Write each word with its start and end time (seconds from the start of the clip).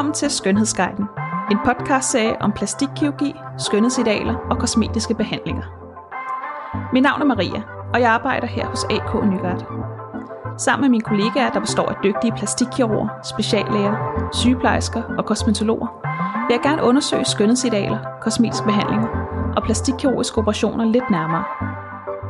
Velkommen 0.00 0.14
til 0.14 0.30
Skønhedsguiden, 0.30 1.04
en 1.50 1.58
podcastserie 1.64 2.42
om 2.42 2.52
plastikkirurgi, 2.52 3.34
skønhedsidealer 3.58 4.34
og 4.34 4.58
kosmetiske 4.58 5.14
behandlinger. 5.14 5.62
Mit 6.92 7.02
navn 7.02 7.20
er 7.20 7.24
Maria, 7.24 7.62
og 7.94 8.00
jeg 8.00 8.10
arbejder 8.10 8.46
her 8.46 8.66
hos 8.66 8.84
AK 8.84 9.14
Nygaard. 9.30 9.66
Sammen 10.58 10.80
med 10.80 10.88
mine 10.88 11.02
kollegaer, 11.02 11.50
der 11.50 11.60
består 11.60 11.86
af 11.86 11.96
dygtige 12.04 12.32
plastikkirurger, 12.36 13.08
speciallæger, 13.24 14.28
sygeplejersker 14.32 15.02
og 15.18 15.26
kosmetologer, 15.26 15.88
vil 16.46 16.54
jeg 16.54 16.62
gerne 16.62 16.82
undersøge 16.82 17.24
skønhedsidealer, 17.24 17.98
kosmetiske 18.22 18.66
behandlinger 18.66 19.08
og 19.56 19.62
plastikkirurgiske 19.62 20.38
operationer 20.38 20.84
lidt 20.84 21.10
nærmere. 21.10 21.44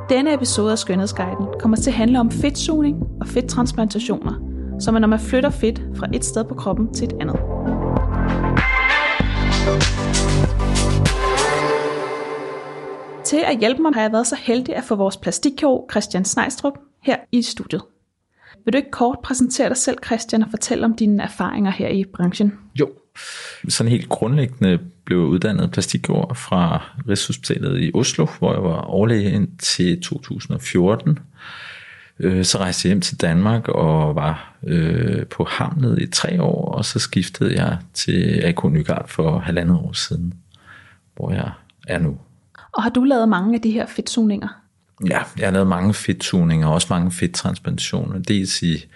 Denne 0.09 0.34
episode 0.34 0.73
af 0.73 0.78
Skønhedsguiden 0.78 1.46
kommer 1.60 1.77
til 1.77 1.91
at 1.91 1.96
handle 1.96 2.20
om 2.20 2.30
fedtsugning 2.30 2.96
og 3.20 3.27
fedttransplantationer, 3.27 4.49
som 4.80 4.95
er 4.95 4.98
når 4.98 5.09
man 5.09 5.20
flytter 5.20 5.51
fedt 5.51 5.83
fra 5.97 6.07
et 6.15 6.25
sted 6.25 6.45
på 6.45 6.55
kroppen 6.55 6.95
til 6.95 7.05
et 7.05 7.12
andet. 7.20 7.37
Til 13.25 13.41
at 13.45 13.59
hjælpe 13.59 13.83
mig 13.83 13.95
har 13.95 14.03
jeg 14.03 14.12
været 14.12 14.27
så 14.27 14.37
heldig 14.43 14.77
at 14.77 14.84
få 14.84 14.95
vores 14.95 15.16
plastikkirurg 15.16 15.89
Christian 15.91 16.25
Snejstrup 16.25 16.73
her 17.03 17.16
i 17.33 17.43
studiet. 17.43 17.83
Vil 18.65 18.73
du 18.73 18.77
ikke 18.77 18.91
kort 18.91 19.19
præsentere 19.25 19.69
dig 19.69 19.77
selv, 19.77 19.98
Christian, 20.06 20.43
og 20.43 20.51
fortælle 20.51 20.84
om 20.84 20.97
dine 20.97 21.23
erfaringer 21.23 21.70
her 21.70 21.89
i 21.89 22.05
branchen? 22.15 22.53
Jo, 22.81 22.91
sådan 23.69 23.91
helt 23.91 24.09
grundlæggende 24.09 24.78
blev 25.05 25.19
jeg 25.19 25.27
uddannet 25.27 25.70
plastikkirurg 25.70 26.37
fra 26.37 26.83
Rigshospitalet 27.09 27.81
i 27.81 27.91
Oslo, 27.95 28.27
hvor 28.39 28.53
jeg 28.53 28.62
var 28.62 28.81
overlæge 28.81 29.31
indtil 29.31 30.03
2014. 30.03 31.19
Øh, 32.20 32.44
så 32.44 32.58
rejste 32.58 32.86
jeg 32.86 32.90
hjem 32.90 33.00
til 33.00 33.20
Danmark 33.20 33.68
og 33.68 34.14
var 34.14 34.54
øh, 34.66 35.26
på 35.26 35.44
Hamlet 35.44 36.02
i 36.02 36.06
tre 36.06 36.42
år, 36.42 36.72
og 36.72 36.84
så 36.84 36.98
skiftede 36.98 37.54
jeg 37.54 37.78
til 37.94 38.40
AK 38.44 38.64
Nygaard 38.64 39.08
for 39.08 39.38
halvandet 39.38 39.76
år 39.76 39.92
siden, 39.92 40.34
hvor 41.16 41.32
jeg 41.32 41.50
er 41.86 41.98
nu. 41.98 42.18
Og 42.72 42.82
har 42.82 42.91
du 42.91 43.04
lavet 43.04 43.28
mange 43.28 43.54
af 43.54 43.60
de 43.60 43.70
her 43.70 43.86
fedtsugninger? 43.86 44.48
Ja, 45.06 45.22
jeg 45.38 45.46
har 45.46 45.52
lavet 45.52 45.68
mange 45.68 45.94
fedtsugninger, 45.94 46.66
og 46.66 46.74
også 46.74 46.86
mange 46.91 47.10
fedttransplantationer. 47.10 48.18
Dels 48.18 48.62
i, 48.62 48.86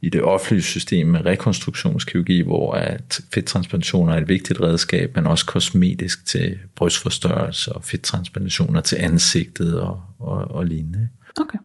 i 0.00 0.08
det 0.08 0.22
offentlige 0.22 0.62
system 0.62 1.06
med 1.06 1.26
rekonstruktionskirurgi, 1.26 2.40
hvor 2.40 2.72
at 2.72 3.20
fedttransplantationer 3.34 4.12
er 4.14 4.20
et 4.20 4.28
vigtigt 4.28 4.60
redskab, 4.60 5.16
men 5.16 5.26
også 5.26 5.46
kosmetisk 5.46 6.26
til 6.26 6.58
brystforstørrelse 6.76 7.72
og 7.72 7.84
fedttransplantationer 7.84 8.80
til 8.80 8.96
ansigtet 8.96 9.80
og, 9.80 10.02
og, 10.18 10.50
og 10.50 10.66
lignende. 10.66 11.08
Okay. 11.40 11.58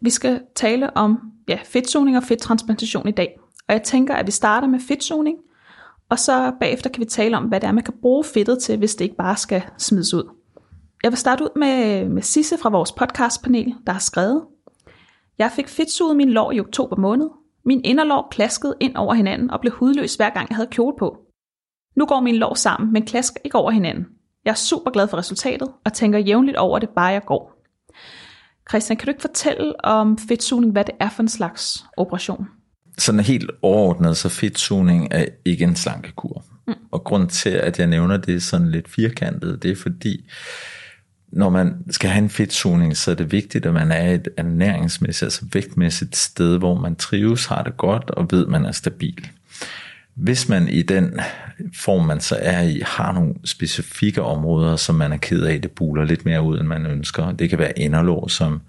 Vi 0.00 0.10
skal 0.10 0.40
tale 0.54 0.96
om 0.96 1.18
ja, 1.48 1.58
fedtsugning 1.64 2.16
og 2.16 2.22
fedttransplantation 2.22 3.08
i 3.08 3.12
dag. 3.12 3.38
Og 3.68 3.74
jeg 3.74 3.82
tænker, 3.82 4.14
at 4.14 4.26
vi 4.26 4.30
starter 4.30 4.68
med 4.68 4.80
fedtsugning, 4.80 5.38
og 6.08 6.18
så 6.18 6.52
bagefter 6.60 6.90
kan 6.90 7.00
vi 7.00 7.06
tale 7.06 7.36
om, 7.36 7.44
hvad 7.44 7.60
det 7.60 7.66
er, 7.66 7.72
man 7.72 7.84
kan 7.84 7.94
bruge 8.02 8.24
fedtet 8.24 8.58
til, 8.62 8.78
hvis 8.78 8.94
det 8.94 9.04
ikke 9.04 9.16
bare 9.16 9.36
skal 9.36 9.62
smides 9.78 10.14
ud. 10.14 10.24
Jeg 11.02 11.10
vil 11.10 11.18
starte 11.18 11.44
ud 11.44 11.58
med, 11.58 12.08
med 12.08 12.22
Sisse 12.22 12.58
fra 12.58 12.70
vores 12.70 12.92
podcastpanel, 12.92 13.74
der 13.86 13.92
har 13.92 14.00
skrevet. 14.00 14.44
Jeg 15.38 15.50
fik 15.52 15.68
fedtsuget 15.68 16.16
min 16.16 16.30
lår 16.30 16.52
i 16.52 16.60
oktober 16.60 16.96
måned. 16.96 17.28
Min 17.64 17.80
inderlår 17.84 18.28
klaskede 18.30 18.74
ind 18.80 18.96
over 18.96 19.14
hinanden 19.14 19.50
og 19.50 19.60
blev 19.60 19.72
hudløs 19.72 20.14
hver 20.14 20.30
gang 20.30 20.48
jeg 20.48 20.56
havde 20.56 20.68
kjole 20.70 20.96
på. 20.98 21.18
Nu 21.96 22.06
går 22.06 22.20
min 22.20 22.36
lår 22.36 22.54
sammen, 22.54 22.92
men 22.92 23.06
klasker 23.06 23.40
ikke 23.44 23.58
over 23.58 23.70
hinanden. 23.70 24.06
Jeg 24.44 24.50
er 24.50 24.54
super 24.54 24.90
glad 24.90 25.08
for 25.08 25.16
resultatet 25.16 25.68
og 25.84 25.92
tænker 25.92 26.18
jævnligt 26.18 26.56
over 26.56 26.78
det, 26.78 26.88
bare 26.88 27.06
jeg 27.06 27.24
går. 27.24 27.54
Christian, 28.70 28.96
kan 28.96 29.06
du 29.06 29.10
ikke 29.10 29.20
fortælle 29.20 29.84
om 29.84 30.18
fedtsugning, 30.28 30.72
hvad 30.72 30.84
det 30.84 30.94
er 31.00 31.10
for 31.10 31.22
en 31.22 31.28
slags 31.28 31.84
operation? 31.96 32.46
Sådan 32.98 33.20
helt 33.20 33.50
overordnet, 33.62 34.16
så 34.16 34.28
fedtsugning 34.28 35.08
er 35.10 35.24
ikke 35.44 35.64
en 35.64 35.76
slankekur. 35.76 36.44
Mm. 36.66 36.74
Og 36.90 37.04
grund 37.04 37.28
til, 37.28 37.50
at 37.50 37.78
jeg 37.78 37.86
nævner 37.86 38.16
det 38.16 38.42
sådan 38.42 38.70
lidt 38.70 38.88
firkantet, 38.88 39.62
det 39.62 39.70
er 39.70 39.76
fordi, 39.76 40.30
når 41.28 41.50
man 41.50 41.84
skal 41.90 42.10
have 42.10 42.22
en 42.22 42.30
fedtsugning, 42.30 42.96
så 42.96 43.10
er 43.10 43.14
det 43.14 43.32
vigtigt, 43.32 43.66
at 43.66 43.74
man 43.74 43.92
er 43.92 44.10
et 44.10 44.28
ernæringsmæssigt, 44.36 45.22
altså 45.22 45.46
vægtmæssigt 45.52 46.16
sted, 46.16 46.58
hvor 46.58 46.74
man 46.74 46.96
trives, 46.96 47.46
har 47.46 47.62
det 47.62 47.76
godt 47.76 48.10
og 48.10 48.26
ved, 48.30 48.42
at 48.44 48.50
man 48.50 48.64
er 48.64 48.72
stabil. 48.72 49.28
Hvis 50.14 50.48
man 50.48 50.68
i 50.68 50.82
den 50.82 51.20
form, 51.76 52.06
man 52.06 52.20
så 52.20 52.36
er 52.40 52.62
i, 52.62 52.82
har 52.86 53.12
nogle 53.12 53.34
specifikke 53.44 54.22
områder, 54.22 54.76
som 54.76 54.94
man 54.94 55.12
er 55.12 55.16
ked 55.16 55.42
af, 55.42 55.62
det 55.62 55.70
buler 55.70 56.04
lidt 56.04 56.24
mere 56.24 56.42
ud, 56.42 56.58
end 56.58 56.68
man 56.68 56.86
ønsker. 56.86 57.32
Det 57.32 57.50
kan 57.50 57.58
være 57.58 57.78
inderlår, 57.78 58.28
som 58.28 58.60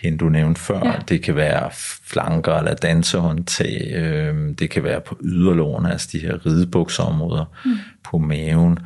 hende 0.00 0.18
du 0.18 0.28
nævnte 0.28 0.60
før. 0.60 0.80
Ja. 0.84 0.92
Det 1.08 1.22
kan 1.22 1.36
være 1.36 1.70
flanker 2.04 2.54
eller 2.54 2.74
dansehåndtag. 2.74 3.92
Øh, 3.94 4.54
det 4.58 4.70
kan 4.70 4.84
være 4.84 5.00
på 5.00 5.18
yderlårene, 5.22 5.92
altså 5.92 6.08
de 6.12 6.18
her 6.18 6.46
ridebuksområder 6.46 7.44
mm. 7.64 7.76
på 8.04 8.18
maven. 8.18 8.78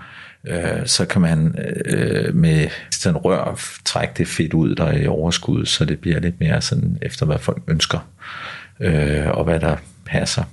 Øh, 0.47 0.87
så 0.87 1.07
kan 1.07 1.21
man 1.21 1.55
øh, 1.85 2.35
med 2.35 2.69
sådan 2.91 3.17
rør 3.17 3.61
trække 3.85 4.15
det 4.17 4.29
fedt 4.29 4.55
ud, 4.55 4.75
der 4.75 4.85
er 4.85 4.99
i 4.99 5.07
overskud, 5.07 5.67
så 5.67 5.85
det 5.85 5.99
bliver 5.99 6.21
lidt 6.21 6.41
mere 6.41 6.61
sådan 6.61 6.99
efter, 7.03 7.27
hvad 7.27 7.39
folk 7.39 7.63
ønsker, 7.69 7.99
øh, 8.81 9.29
og 9.31 9.45
hvad 9.45 9.61
der 9.61 9.77
passer. 10.07 10.45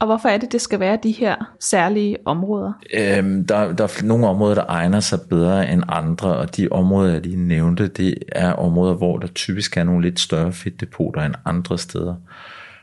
Og 0.00 0.06
hvorfor 0.06 0.28
er 0.28 0.38
det, 0.38 0.52
det 0.52 0.60
skal 0.60 0.80
være 0.80 0.98
de 1.02 1.10
her 1.10 1.36
særlige 1.60 2.16
områder? 2.24 2.72
Øhm, 2.94 3.46
der, 3.46 3.72
der 3.72 3.84
er 3.84 4.04
nogle 4.04 4.26
områder, 4.26 4.54
der 4.54 4.64
egner 4.68 5.00
sig 5.00 5.18
bedre 5.30 5.72
end 5.72 5.82
andre, 5.88 6.36
og 6.36 6.56
de 6.56 6.68
områder, 6.70 7.12
jeg 7.12 7.20
lige 7.20 7.36
nævnte, 7.36 7.88
det 7.88 8.14
er 8.28 8.52
områder, 8.52 8.94
hvor 8.94 9.18
der 9.18 9.26
typisk 9.26 9.76
er 9.76 9.84
nogle 9.84 10.02
lidt 10.02 10.20
større 10.20 10.52
fedtdepoter 10.52 11.22
end 11.22 11.34
andre 11.44 11.78
steder. 11.78 12.14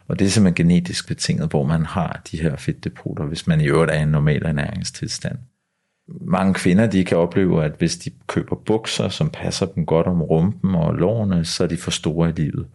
Og 0.07 0.19
det 0.19 0.25
er 0.25 0.29
simpelthen 0.29 0.67
genetisk 0.67 1.07
betinget, 1.07 1.49
hvor 1.49 1.63
man 1.63 1.85
har 1.85 2.21
de 2.31 2.41
her 2.41 2.55
fedtdepoter, 2.55 3.23
hvis 3.23 3.47
man 3.47 3.61
i 3.61 3.67
øvrigt 3.67 3.91
er 3.91 3.99
i 3.99 4.01
en 4.01 4.07
normal 4.07 4.45
ernæringstilstand. 4.45 5.37
Mange 6.21 6.53
kvinder 6.53 6.87
de 6.87 7.05
kan 7.05 7.17
opleve, 7.17 7.63
at 7.63 7.71
hvis 7.77 7.97
de 7.97 8.09
køber 8.27 8.55
bukser, 8.55 9.09
som 9.09 9.29
passer 9.29 9.65
dem 9.65 9.85
godt 9.85 10.07
om 10.07 10.21
rumpen 10.21 10.75
og 10.75 10.93
lårene, 10.93 11.45
så 11.45 11.63
er 11.63 11.67
de 11.67 11.77
for 11.77 11.91
store 11.91 12.29
i 12.29 12.31
livet. 12.31 12.67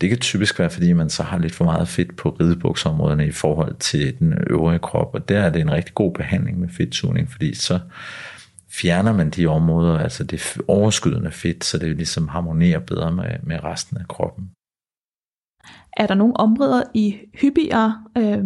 Det 0.00 0.08
kan 0.08 0.18
typisk 0.18 0.58
være, 0.58 0.70
fordi 0.70 0.92
man 0.92 1.10
så 1.10 1.22
har 1.22 1.38
lidt 1.38 1.54
for 1.54 1.64
meget 1.64 1.88
fedt 1.88 2.16
på 2.16 2.28
ridebuksområderne 2.28 3.26
i 3.26 3.30
forhold 3.30 3.76
til 3.76 4.18
den 4.18 4.34
øvrige 4.50 4.78
krop, 4.78 5.14
og 5.14 5.28
der 5.28 5.40
er 5.40 5.50
det 5.50 5.60
en 5.60 5.72
rigtig 5.72 5.94
god 5.94 6.14
behandling 6.14 6.60
med 6.60 6.68
fedtsugning, 6.68 7.30
fordi 7.30 7.54
så 7.54 7.78
fjerner 8.68 9.12
man 9.12 9.30
de 9.30 9.46
områder, 9.46 9.98
altså 9.98 10.24
det 10.24 10.58
overskydende 10.68 11.30
fedt, 11.30 11.64
så 11.64 11.78
det 11.78 11.96
ligesom 11.96 12.28
harmonerer 12.28 12.80
bedre 12.80 13.12
med, 13.12 13.24
med 13.42 13.64
resten 13.64 13.96
af 13.96 14.08
kroppen. 14.08 14.50
Er 15.96 16.06
der 16.06 16.14
nogle 16.14 16.36
områder, 16.36 16.82
I 16.94 17.18
hyppigere 17.34 18.04
øh, 18.18 18.44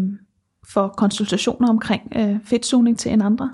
for 0.68 0.88
konsultationer 0.88 1.68
omkring 1.68 2.12
øh, 2.16 2.36
fedtsugning 2.44 2.98
til 2.98 3.12
en 3.12 3.22
andre? 3.22 3.52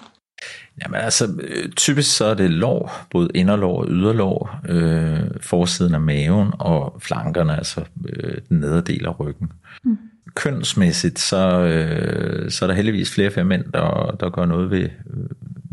Jamen 0.83 1.01
altså, 1.01 1.29
øh, 1.43 1.69
typisk 1.77 2.17
så 2.17 2.25
er 2.25 2.35
det 2.35 2.51
lår, 2.51 3.07
både 3.11 3.29
inderlår 3.35 3.83
og 3.83 3.87
yderlår, 3.91 4.61
øh, 4.69 5.21
forsiden 5.41 5.95
af 5.95 6.01
maven 6.01 6.49
og 6.59 7.03
flankerne, 7.03 7.57
altså 7.57 7.85
øh, 8.09 8.35
den 8.49 8.61
nederdel 8.61 9.07
af 9.07 9.21
ryggen. 9.21 9.53
Mm. 9.85 9.99
Kønsmæssigt, 10.35 11.19
så, 11.19 11.61
øh, 11.61 12.51
så 12.51 12.65
er 12.65 12.67
der 12.67 12.75
heldigvis 12.75 13.15
flere 13.15 13.29
og 13.29 13.33
flere 13.33 13.47
mænd, 13.47 13.65
der, 13.75 14.17
der 14.21 14.31
gør 14.31 14.45
noget 14.45 14.71
ved, 14.71 14.89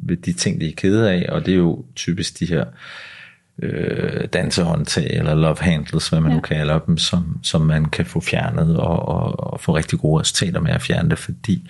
ved 0.03 0.17
de 0.17 0.33
ting, 0.33 0.61
de 0.61 0.69
er 0.69 0.75
kede 0.77 1.11
af, 1.11 1.25
og 1.29 1.45
det 1.45 1.53
er 1.53 1.57
jo 1.57 1.85
typisk 1.95 2.39
de 2.39 2.45
her 2.45 2.61
øh, 2.61 2.73
dansehåndtag 4.33 5.09
eller 5.09 5.35
love 5.35 5.57
handles, 5.59 6.09
hvad 6.09 6.21
man 6.21 6.31
ja. 6.31 6.35
nu 6.35 6.41
kalder 6.41 6.79
dem, 6.79 6.97
som, 6.97 7.39
som 7.43 7.61
man 7.61 7.85
kan 7.85 8.05
få 8.05 8.19
fjernet 8.19 8.77
og, 8.77 9.07
og, 9.07 9.53
og 9.53 9.61
få 9.61 9.75
rigtig 9.75 9.99
gode 9.99 10.21
resultater 10.21 10.59
med 10.59 10.71
at 10.71 10.81
fjerne 10.81 11.09
det, 11.09 11.17
fordi 11.17 11.69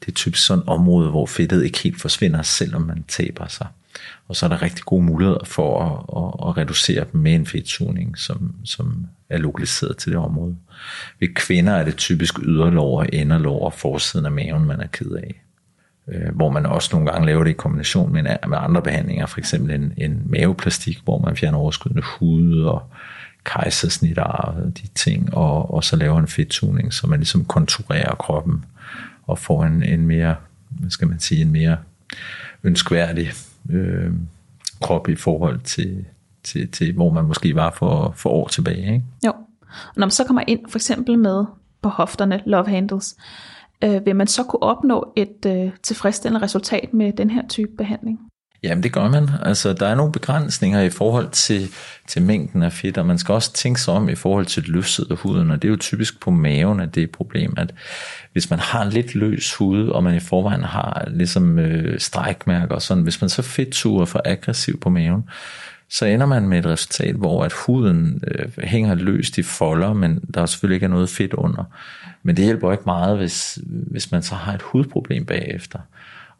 det 0.00 0.08
er 0.08 0.12
typisk 0.12 0.46
sådan 0.46 0.62
et 0.62 0.68
område, 0.68 1.10
hvor 1.10 1.26
fedtet 1.26 1.64
ikke 1.64 1.78
helt 1.78 2.00
forsvinder, 2.00 2.42
selvom 2.42 2.82
man 2.82 3.04
taber 3.08 3.46
sig. 3.46 3.66
Og 4.28 4.36
så 4.36 4.46
er 4.46 4.50
der 4.50 4.62
rigtig 4.62 4.84
gode 4.84 5.02
muligheder 5.02 5.44
for 5.44 5.82
at, 5.82 6.22
at, 6.22 6.48
at 6.48 6.56
reducere 6.56 7.04
dem 7.12 7.20
med 7.20 7.34
en 7.34 7.46
fedtsugning, 7.46 8.18
som, 8.18 8.54
som 8.64 9.06
er 9.30 9.38
lokaliseret 9.38 9.96
til 9.96 10.12
det 10.12 10.18
område. 10.18 10.56
Ved 11.20 11.34
kvinder 11.34 11.72
er 11.72 11.84
det 11.84 11.96
typisk 11.96 12.38
yderlår, 12.38 13.02
enderlår 13.02 13.64
og 13.64 13.72
forsiden 13.72 14.26
af 14.26 14.32
maven, 14.32 14.64
man 14.64 14.80
er 14.80 14.86
ked 14.86 15.10
af 15.10 15.43
øh, 16.08 16.34
hvor 16.34 16.50
man 16.50 16.66
også 16.66 16.88
nogle 16.92 17.10
gange 17.10 17.26
laver 17.26 17.44
det 17.44 17.50
i 17.50 17.54
kombination 17.54 18.12
med, 18.12 18.20
en, 18.20 18.50
med 18.50 18.58
andre 18.60 18.82
behandlinger, 18.82 19.26
for 19.26 19.38
eksempel 19.38 19.74
en, 19.74 19.92
en 19.96 20.22
maveplastik, 20.26 21.00
hvor 21.04 21.18
man 21.18 21.36
fjerner 21.36 21.58
overskydende 21.58 22.02
hud 22.02 22.62
og 22.62 22.82
kejsersnit 23.44 24.18
og 24.18 24.54
de 24.82 24.88
ting, 24.94 25.34
og, 25.34 25.74
og 25.74 25.84
så 25.84 25.96
laver 25.96 26.18
en 26.18 26.28
fedttuning, 26.28 26.92
så 26.92 27.06
man 27.06 27.18
ligesom 27.18 27.44
konturerer 27.44 28.14
kroppen 28.14 28.64
og 29.26 29.38
får 29.38 29.64
en, 29.64 29.82
en 29.82 30.06
mere, 30.06 30.36
hvad 30.68 30.90
skal 30.90 31.08
man 31.08 31.20
sige, 31.20 31.42
en 31.42 31.52
mere 31.52 31.76
ønskværdig 32.62 33.30
øh, 33.70 34.12
krop 34.82 35.08
i 35.08 35.16
forhold 35.16 35.60
til, 35.60 36.04
til, 36.42 36.70
til, 36.70 36.92
hvor 36.92 37.12
man 37.12 37.24
måske 37.24 37.54
var 37.54 37.70
for, 37.70 38.14
for 38.16 38.30
år 38.30 38.48
tilbage. 38.48 38.94
Ikke? 38.94 39.02
Jo, 39.26 39.32
og 39.70 39.96
når 39.96 40.06
man 40.06 40.10
så 40.10 40.24
kommer 40.24 40.42
ind 40.46 40.60
for 40.68 40.78
eksempel 40.78 41.18
med 41.18 41.44
på 41.82 41.88
hofterne, 41.88 42.42
love 42.46 42.68
handles, 42.68 43.16
øh, 43.84 44.06
vil 44.06 44.16
man 44.16 44.26
så 44.26 44.42
kunne 44.42 44.62
opnå 44.62 45.12
et 45.16 45.46
øh, 45.46 45.70
tilfredsstillende 45.82 46.44
resultat 46.44 46.94
med 46.94 47.12
den 47.12 47.30
her 47.30 47.42
type 47.48 47.70
behandling? 47.78 48.18
Jamen 48.64 48.82
det 48.82 48.92
gør 48.92 49.08
man. 49.08 49.28
Altså 49.42 49.72
der 49.72 49.86
er 49.86 49.94
nogle 49.94 50.12
begrænsninger 50.12 50.80
i 50.80 50.90
forhold 50.90 51.30
til, 51.30 51.68
til 52.08 52.22
mængden 52.22 52.62
af 52.62 52.72
fedt, 52.72 52.98
og 52.98 53.06
man 53.06 53.18
skal 53.18 53.32
også 53.32 53.52
tænke 53.52 53.80
sig 53.80 53.94
om 53.94 54.08
i 54.08 54.14
forhold 54.14 54.46
til 54.46 54.62
løshed 54.62 55.10
af 55.10 55.16
huden, 55.16 55.50
og 55.50 55.62
det 55.62 55.68
er 55.68 55.70
jo 55.70 55.76
typisk 55.76 56.20
på 56.20 56.30
maven, 56.30 56.80
at 56.80 56.94
det 56.94 57.00
er 57.00 57.04
et 57.04 57.12
problem, 57.12 57.54
at 57.56 57.74
hvis 58.32 58.50
man 58.50 58.58
har 58.58 58.84
lidt 58.84 59.14
løs 59.14 59.54
hud, 59.54 59.88
og 59.88 60.04
man 60.04 60.14
i 60.14 60.20
forvejen 60.20 60.62
har 60.62 61.08
ligesom 61.10 61.58
øh, 61.58 62.00
strækmærker 62.00 62.74
og 62.74 62.82
sådan, 62.82 63.02
hvis 63.02 63.20
man 63.20 63.30
så 63.30 63.42
fedtsuger 63.42 64.04
for 64.04 64.20
aggressiv 64.24 64.80
på 64.80 64.88
maven, 64.90 65.22
så 65.88 66.06
ender 66.06 66.26
man 66.26 66.48
med 66.48 66.58
et 66.58 66.66
resultat, 66.66 67.14
hvor 67.14 67.44
at 67.44 67.52
huden 67.52 68.22
øh, 68.26 68.48
hænger 68.58 68.94
løst 68.94 69.38
i 69.38 69.42
folder, 69.42 69.92
men 69.92 70.20
der 70.34 70.42
er 70.42 70.46
selvfølgelig 70.46 70.74
ikke 70.74 70.88
noget 70.88 71.08
fedt 71.08 71.32
under. 71.32 71.64
Men 72.22 72.36
det 72.36 72.44
hjælper 72.44 72.72
ikke 72.72 72.84
meget, 72.86 73.16
hvis, 73.16 73.58
hvis 73.66 74.12
man 74.12 74.22
så 74.22 74.34
har 74.34 74.54
et 74.54 74.62
hudproblem 74.62 75.26
bagefter. 75.26 75.78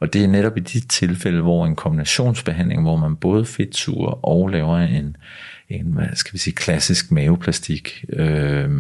Og 0.01 0.13
det 0.13 0.25
er 0.25 0.29
netop 0.29 0.57
i 0.57 0.61
de 0.61 0.81
tilfælde, 0.81 1.43
hvor 1.43 1.67
en 1.67 1.77
kombinationsbehandling, 1.77 2.83
hvor 2.83 2.97
man 2.97 3.17
både 3.17 3.45
fedtsuger 3.45 4.27
og 4.27 4.49
laver 4.49 4.79
en, 4.79 5.17
en 5.69 5.87
hvad 5.87 6.07
skal 6.15 6.33
vi 6.33 6.39
sige, 6.39 6.55
klassisk 6.55 7.11
maveplastik, 7.11 8.05
øh, 8.09 8.71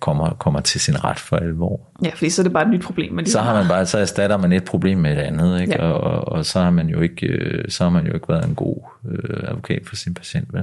kommer, 0.00 0.30
kommer 0.30 0.60
til 0.60 0.80
sin 0.80 1.04
ret 1.04 1.18
for 1.18 1.36
alvor. 1.36 1.80
Ja, 2.04 2.10
fordi 2.10 2.30
så 2.30 2.42
er 2.42 2.44
det 2.44 2.52
bare 2.52 2.64
et 2.64 2.70
nyt 2.70 2.82
problem. 2.82 3.12
Men 3.12 3.26
så 3.26 3.40
har 3.40 3.54
man 3.54 3.68
bare, 3.68 3.86
så 3.86 3.98
erstatter 3.98 4.36
man 4.36 4.52
et 4.52 4.64
problem 4.64 4.98
med 4.98 5.12
et 5.12 5.18
andet, 5.18 5.60
ikke? 5.60 5.74
Ja. 5.74 5.82
Og, 5.82 6.00
og, 6.00 6.28
og, 6.28 6.46
så 6.46 6.60
har 6.60 6.70
man 6.70 6.88
jo 6.88 7.00
ikke, 7.00 7.26
øh, 7.26 7.64
så 7.68 7.84
har 7.84 7.90
man 7.90 8.06
jo 8.06 8.14
ikke 8.14 8.28
været 8.28 8.44
en 8.44 8.54
god 8.54 8.76
øh, 9.10 9.48
advokat 9.48 9.82
for 9.86 9.96
sin 9.96 10.14
patient, 10.14 10.52
vel? 10.52 10.62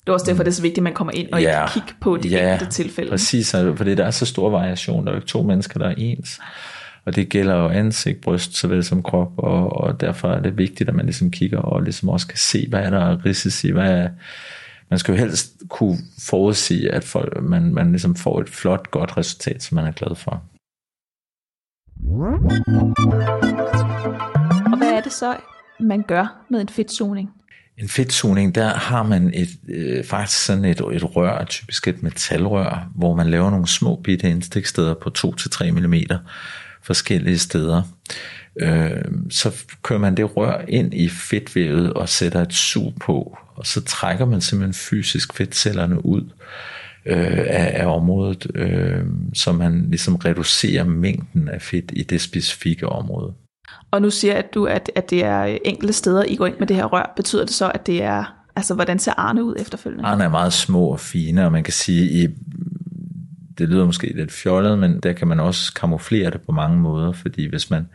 Det 0.00 0.12
er 0.12 0.12
også 0.12 0.26
derfor, 0.26 0.42
det 0.42 0.50
er 0.50 0.54
så 0.54 0.62
vigtigt, 0.62 0.78
at 0.78 0.82
man 0.82 0.92
kommer 0.92 1.12
ind 1.12 1.32
og 1.32 1.42
ja, 1.42 1.62
ikke 1.62 1.72
kigger 1.72 1.92
på 2.00 2.16
de 2.16 2.28
ja, 2.28 2.52
enkelte 2.52 2.72
tilfælde. 2.72 3.10
præcis, 3.10 3.54
fordi 3.76 3.94
der 3.94 4.04
er 4.04 4.10
så 4.10 4.26
stor 4.26 4.50
variation. 4.50 5.04
Der 5.04 5.10
er 5.10 5.14
jo 5.14 5.18
ikke 5.18 5.28
to 5.28 5.42
mennesker, 5.42 5.78
der 5.78 5.86
er 5.86 5.94
ens. 5.96 6.40
Og 7.06 7.16
det 7.16 7.28
gælder 7.28 7.54
jo 7.54 7.68
ansigt, 7.68 8.20
bryst, 8.20 8.56
såvel 8.56 8.84
som 8.84 9.02
krop, 9.02 9.32
og, 9.36 9.76
og 9.76 10.00
derfor 10.00 10.28
er 10.28 10.40
det 10.40 10.58
vigtigt, 10.58 10.88
at 10.88 10.94
man 10.94 11.04
ligesom 11.04 11.30
kigger 11.30 11.58
og 11.58 11.82
ligesom 11.82 12.08
også 12.08 12.26
kan 12.26 12.38
se, 12.38 12.66
hvad 12.68 12.80
er 12.80 12.90
der 12.90 12.98
er 12.98 13.24
risici, 13.24 13.70
hvad 13.70 13.90
er, 13.90 14.08
man 14.90 14.98
skal 14.98 15.12
jo 15.12 15.18
helst 15.18 15.62
kunne 15.68 15.98
forudsige, 16.30 16.92
at 16.92 17.04
folk, 17.04 17.42
man, 17.42 17.74
man 17.74 17.90
ligesom 17.90 18.16
får 18.16 18.40
et 18.40 18.48
flot, 18.48 18.90
godt 18.90 19.16
resultat, 19.16 19.62
som 19.62 19.74
man 19.74 19.86
er 19.86 19.92
glad 19.92 20.16
for. 20.16 20.42
Og 24.72 24.78
hvad 24.78 24.92
er 24.92 25.00
det 25.00 25.12
så, 25.12 25.36
man 25.80 26.02
gør 26.02 26.46
med 26.50 26.60
en 26.60 26.68
fedtsoning? 26.68 27.30
En 27.78 27.88
fedtsoning, 27.88 28.54
der 28.54 28.68
har 28.68 29.02
man 29.02 29.34
et, 29.34 29.48
øh, 29.68 30.04
faktisk 30.04 30.44
sådan 30.44 30.64
et, 30.64 30.80
et 30.80 31.16
rør, 31.16 31.44
typisk 31.44 31.88
et 31.88 32.02
metalrør, 32.02 32.90
hvor 32.94 33.14
man 33.14 33.30
laver 33.30 33.50
nogle 33.50 33.66
små 33.66 33.96
bitte 34.04 34.30
indstiksteder 34.30 34.94
på 34.94 35.10
2-3 35.18 35.70
mm, 35.70 35.94
forskellige 36.86 37.38
steder. 37.38 37.82
Øh, 38.60 39.04
så 39.30 39.64
kører 39.82 40.00
man 40.00 40.16
det 40.16 40.36
rør 40.36 40.64
ind 40.68 40.94
i 40.94 41.08
fedtvævet 41.08 41.92
og 41.92 42.08
sætter 42.08 42.42
et 42.42 42.52
sug 42.52 42.94
på, 43.00 43.38
og 43.54 43.66
så 43.66 43.84
trækker 43.84 44.24
man 44.24 44.40
simpelthen 44.40 44.74
fysisk 44.74 45.34
fedtcellerne 45.34 46.06
ud 46.06 46.22
øh, 47.06 47.44
af, 47.46 47.70
af 47.74 47.86
området, 47.86 48.46
øh, 48.54 49.04
så 49.34 49.52
man 49.52 49.86
ligesom 49.88 50.14
reducerer 50.14 50.84
mængden 50.84 51.48
af 51.48 51.62
fedt 51.62 51.92
i 51.96 52.02
det 52.02 52.20
specifikke 52.20 52.88
område. 52.88 53.32
Og 53.90 54.02
nu 54.02 54.10
siger 54.10 54.34
at 54.34 54.54
du, 54.54 54.66
at, 54.66 54.90
at 54.94 55.10
det 55.10 55.24
er 55.24 55.58
enkelte 55.64 55.92
steder, 55.92 56.24
I 56.24 56.36
går 56.36 56.46
ind 56.46 56.58
med 56.58 56.66
det 56.66 56.76
her 56.76 56.84
rør. 56.84 57.12
Betyder 57.16 57.44
det 57.44 57.54
så, 57.54 57.70
at 57.74 57.86
det 57.86 58.02
er, 58.02 58.44
altså 58.56 58.74
hvordan 58.74 58.98
ser 58.98 59.12
Arne 59.16 59.44
ud 59.44 59.54
efterfølgende? 59.58 60.04
Arne 60.04 60.24
er 60.24 60.28
meget 60.28 60.52
små 60.52 60.86
og 60.86 61.00
fine, 61.00 61.44
og 61.44 61.52
man 61.52 61.64
kan 61.64 61.72
sige, 61.72 62.24
i 62.24 62.28
det 63.58 63.68
lyder 63.68 63.86
måske 63.86 64.12
lidt 64.16 64.32
fjollet, 64.32 64.78
men 64.78 65.00
der 65.00 65.12
kan 65.12 65.28
man 65.28 65.40
også 65.40 65.72
kamuflere 65.74 66.30
det 66.30 66.40
på 66.40 66.52
mange 66.52 66.78
måder, 66.78 67.12
fordi 67.12 67.48
hvis 67.48 67.70
man, 67.70 67.88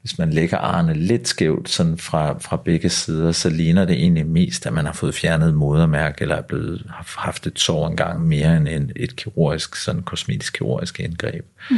hvis 0.00 0.18
man 0.18 0.30
lægger 0.30 0.58
arne 0.58 0.94
lidt 0.94 1.28
skævt 1.28 1.68
sådan 1.68 1.98
fra, 1.98 2.38
fra 2.38 2.56
begge 2.56 2.88
sider, 2.88 3.32
så 3.32 3.50
ligner 3.50 3.84
det 3.84 3.96
egentlig 3.96 4.26
mest, 4.26 4.66
at 4.66 4.72
man 4.72 4.86
har 4.86 4.92
fået 4.92 5.14
fjernet 5.14 5.54
modermærke, 5.54 6.22
eller 6.22 6.36
er 6.36 6.42
blevet, 6.42 6.86
har 6.90 7.14
haft 7.16 7.46
et 7.46 7.58
sår 7.58 7.88
engang 7.88 8.26
mere 8.28 8.56
end 8.56 8.68
en, 8.68 8.92
et 8.96 9.16
kirurgisk, 9.16 9.76
sådan 9.76 10.02
kosmetisk 10.02 10.52
kirurgisk 10.52 11.00
indgreb. 11.00 11.44
Mm. 11.70 11.76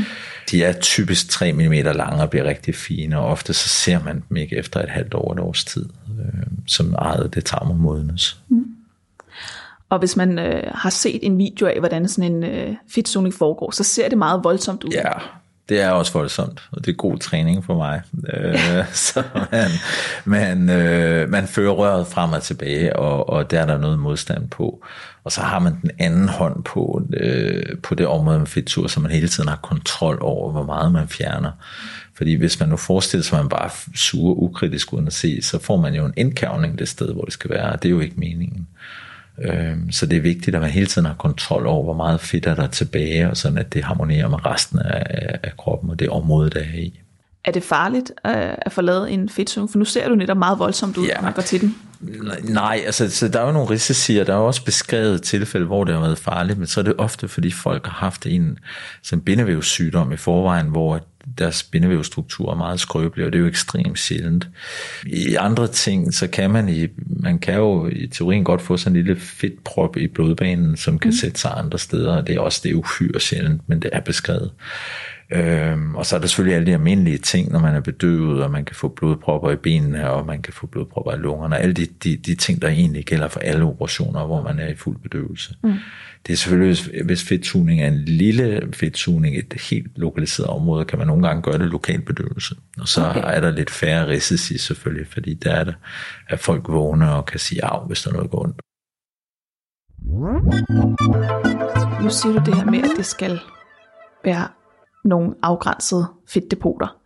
De 0.51 0.65
er 0.65 0.73
typisk 0.73 1.29
3 1.29 1.53
mm 1.53 1.73
lange 1.73 2.23
og 2.23 2.31
bliver 2.31 2.45
rigtig 2.45 2.75
fine, 2.75 3.19
og 3.19 3.27
ofte 3.27 3.53
så 3.53 3.69
ser 3.69 4.05
man 4.05 4.23
dem 4.29 4.37
ikke 4.37 4.57
efter 4.57 4.81
et 4.81 4.89
halvt 4.89 5.15
år, 5.15 5.33
et 5.33 5.41
års 5.41 5.65
tid, 5.65 5.89
øh, 6.21 6.47
som 6.67 6.95
ejet 6.95 7.35
det 7.35 7.45
tager 7.45 7.65
modnes. 7.65 8.41
Mm. 8.49 8.65
Og 9.91 9.99
hvis 9.99 10.17
man 10.17 10.39
øh, 10.39 10.63
har 10.75 10.91
set 10.91 11.19
en 11.23 11.39
video 11.39 11.67
af, 11.67 11.79
hvordan 11.79 12.09
sådan 12.09 12.33
en 12.33 12.45
øh, 12.45 12.75
fedtsoning 12.95 13.35
foregår, 13.35 13.71
så 13.71 13.85
ser 13.85 14.09
det 14.09 14.19
meget 14.19 14.45
voldsomt 14.45 14.85
ud. 14.85 14.91
Ja, 14.91 15.13
det 15.71 15.81
er 15.81 15.91
også 15.91 16.13
voldsomt, 16.13 16.69
og 16.73 16.85
det 16.85 16.93
er 16.93 16.97
god 16.97 17.19
træning 17.19 17.65
for 17.65 17.77
mig. 17.77 18.03
Øh, 18.35 18.87
så 19.09 19.23
man, 19.53 19.71
man, 20.25 20.71
øh, 20.71 21.29
man 21.29 21.47
fører 21.47 21.73
røret 21.73 22.07
frem 22.07 22.33
og 22.33 22.43
tilbage, 22.43 22.97
og, 22.97 23.29
og 23.29 23.51
der 23.51 23.61
er 23.61 23.67
der 23.67 23.79
noget 23.79 23.99
modstand 23.99 24.49
på. 24.49 24.85
Og 25.25 25.33
så 25.33 25.41
har 25.41 25.59
man 25.59 25.81
den 25.83 25.91
anden 25.99 26.29
hånd 26.29 26.65
på, 26.65 27.03
øh, 27.13 27.79
på 27.83 27.95
det 27.95 28.07
område 28.07 28.39
med 28.39 28.47
fedtur, 28.47 28.87
så 28.87 29.01
man 29.01 29.11
hele 29.11 29.29
tiden 29.29 29.49
har 29.49 29.57
kontrol 29.63 30.19
over, 30.21 30.53
hvor 30.53 30.65
meget 30.65 30.93
man 30.93 31.09
fjerner. 31.09 31.51
Fordi 32.15 32.35
hvis 32.35 32.61
man 32.61 32.69
nu 32.69 32.77
forestiller 32.77 33.25
sig, 33.25 33.39
at 33.39 33.45
man 33.45 33.49
bare 33.49 33.71
suger 33.95 34.35
ukritisk 34.35 34.93
uden 34.93 35.07
at 35.07 35.13
se, 35.13 35.43
så 35.43 35.59
får 35.59 35.77
man 35.77 35.95
jo 35.95 36.07
en 36.07 36.15
indkavning 36.17 36.79
det 36.79 36.89
sted, 36.89 37.13
hvor 37.13 37.23
det 37.23 37.33
skal 37.33 37.51
være, 37.51 37.73
og 37.73 37.83
det 37.83 37.89
er 37.89 37.91
jo 37.91 38.01
ikke 38.01 38.21
meningen. 38.21 38.67
Så 39.91 40.07
det 40.07 40.17
er 40.17 40.21
vigtigt, 40.21 40.57
at 40.57 40.63
man 40.63 40.71
hele 40.71 40.87
tiden 40.87 41.07
har 41.07 41.15
kontrol 41.15 41.67
over, 41.67 41.85
hvor 41.85 41.95
meget 41.95 42.21
fedt 42.21 42.47
er 42.47 42.55
der 42.55 42.67
tilbage, 42.67 43.31
og 43.31 43.37
sådan 43.37 43.59
at 43.59 43.75
det 43.75 43.85
harmonerer 43.85 44.29
med 44.29 44.47
resten 44.47 44.79
af, 44.79 45.39
af 45.43 45.57
kroppen 45.57 45.91
og 45.91 45.99
det 45.99 46.09
område, 46.09 46.51
der 46.51 46.61
er 46.61 46.79
i. 46.79 47.01
Er 47.45 47.53
det 47.53 47.63
farligt 47.63 48.13
at 48.25 48.73
få 48.73 48.81
lavet 48.81 49.13
en 49.13 49.29
fedtsug? 49.29 49.71
For 49.71 49.79
nu 49.79 49.85
ser 49.85 50.09
du 50.09 50.15
netop 50.15 50.37
meget 50.37 50.59
voldsomt 50.59 50.97
ud, 50.97 51.07
ja. 51.07 51.15
når 51.15 51.23
man 51.23 51.33
går 51.33 51.43
til 51.43 51.61
den. 51.61 51.77
Nej, 52.43 52.83
altså 52.87 53.11
så 53.11 53.29
der 53.29 53.41
er 53.41 53.47
jo 53.47 53.53
nogle 53.53 53.71
risici, 53.71 54.17
og 54.17 54.27
der 54.27 54.33
er 54.33 54.39
jo 54.39 54.47
også 54.47 54.65
beskrevet 54.65 55.23
tilfælde, 55.23 55.67
hvor 55.67 55.85
det 55.85 55.95
har 55.95 56.01
været 56.01 56.19
farligt, 56.19 56.59
men 56.59 56.67
så 56.67 56.81
er 56.81 56.85
det 56.85 56.95
ofte, 56.99 57.29
fordi 57.29 57.51
folk 57.51 57.87
har 57.87 57.93
haft 57.93 58.27
en 58.27 58.59
sådan 59.03 59.23
bindevævssygdom 59.23 60.13
i 60.13 60.17
forvejen, 60.17 60.67
hvor 60.67 61.01
deres 61.39 61.63
bindevævsstruktur 61.63 62.51
er 62.51 62.57
meget 62.57 62.81
skrøbelig, 62.81 63.27
og 63.27 63.33
det 63.33 63.39
er 63.39 63.43
jo 63.43 63.49
ekstremt 63.49 63.99
sjældent. 63.99 64.49
I 65.07 65.35
andre 65.35 65.67
ting, 65.67 66.15
så 66.15 66.27
kan 66.27 66.51
man 66.51 66.69
i, 66.69 66.87
man 67.07 67.39
kan 67.39 67.55
jo 67.55 67.89
i 67.89 68.07
teorien 68.07 68.45
godt 68.45 68.63
få 68.63 68.77
sådan 68.77 68.97
en 68.97 69.05
lille 69.05 69.21
fedtprop 69.21 69.97
i 69.97 70.07
blodbanen, 70.07 70.77
som 70.77 70.99
kan 70.99 71.09
mm. 71.09 71.13
sætte 71.13 71.41
sig 71.41 71.53
andre 71.57 71.79
steder, 71.79 72.17
og 72.17 72.27
det 72.27 72.35
er 72.35 72.41
også 72.41 72.61
det 72.65 72.71
er 72.71 72.75
uhyre 72.75 73.21
sjældent, 73.21 73.69
men 73.69 73.83
det 73.83 73.91
er 73.93 74.01
beskrevet. 74.01 74.51
Øhm, 75.33 75.95
og 75.95 76.07
så 76.07 76.17
er 76.17 76.21
der 76.21 76.27
selvfølgelig 76.27 76.57
alle 76.57 76.67
de 76.67 76.73
almindelige 76.73 77.19
ting, 77.19 77.53
når 77.53 77.59
man 77.59 77.75
er 77.75 77.81
bedøvet, 77.81 78.43
og 78.43 78.51
man 78.51 78.65
kan 78.65 78.77
få 78.77 78.89
blodpropper 78.89 79.51
i 79.51 79.57
benene, 79.57 80.11
og 80.11 80.27
man 80.27 80.43
kan 80.43 80.53
få 80.53 80.67
blodpropper 80.67 81.13
i 81.13 81.17
lungerne, 81.17 81.59
alle 81.59 81.75
de, 81.75 81.87
de, 81.87 82.17
de 82.17 82.35
ting, 82.35 82.63
der 82.63 82.69
egentlig 82.69 83.05
gælder 83.05 83.29
for 83.29 83.41
alle 83.41 83.65
operationer, 83.65 84.27
hvor 84.27 84.43
man 84.43 84.59
er 84.59 84.69
i 84.69 84.75
fuld 84.75 84.99
bedøvelse. 84.99 85.57
Mm. 85.63 85.75
Det 86.27 86.33
er 86.33 86.37
selvfølgelig, 86.37 87.05
hvis 87.05 87.25
fedtsuning 87.25 87.83
er 87.83 87.89
en 87.89 88.05
lille 88.05 88.69
fedtsuning, 88.73 89.37
et 89.37 89.55
helt 89.71 89.99
lokaliseret 89.99 90.49
område, 90.49 90.85
kan 90.85 90.99
man 90.99 91.07
nogle 91.07 91.27
gange 91.27 91.43
gøre 91.43 91.59
det 91.59 91.67
lokal 91.67 92.01
bedøvelse. 92.01 92.55
Og 92.79 92.89
så 92.89 93.09
okay. 93.09 93.21
er 93.25 93.41
der 93.41 93.51
lidt 93.51 93.71
færre 93.71 94.09
risici 94.09 94.59
selvfølgelig, 94.59 95.07
fordi 95.07 95.35
der 95.35 95.53
er, 95.53 95.65
der, 95.65 95.73
at 96.29 96.39
folk 96.39 96.69
vågne 96.69 97.13
og 97.15 97.27
kan 97.27 97.41
sige 97.41 97.65
af, 97.65 97.87
hvis 97.87 98.03
der 98.03 98.11
er 98.11 98.15
noget 98.15 98.31
går 98.31 98.43
ondt. 98.45 98.63
Nu 102.03 102.11
siger 102.11 102.33
du 102.33 102.43
det 102.47 102.55
her 102.55 102.71
med, 102.71 102.79
at 102.79 102.91
det 102.97 103.07
skal 103.07 103.39
være 104.25 104.49
nogle 105.05 105.35
afgrænsede 105.43 106.07
fedtdepoter. 106.29 106.97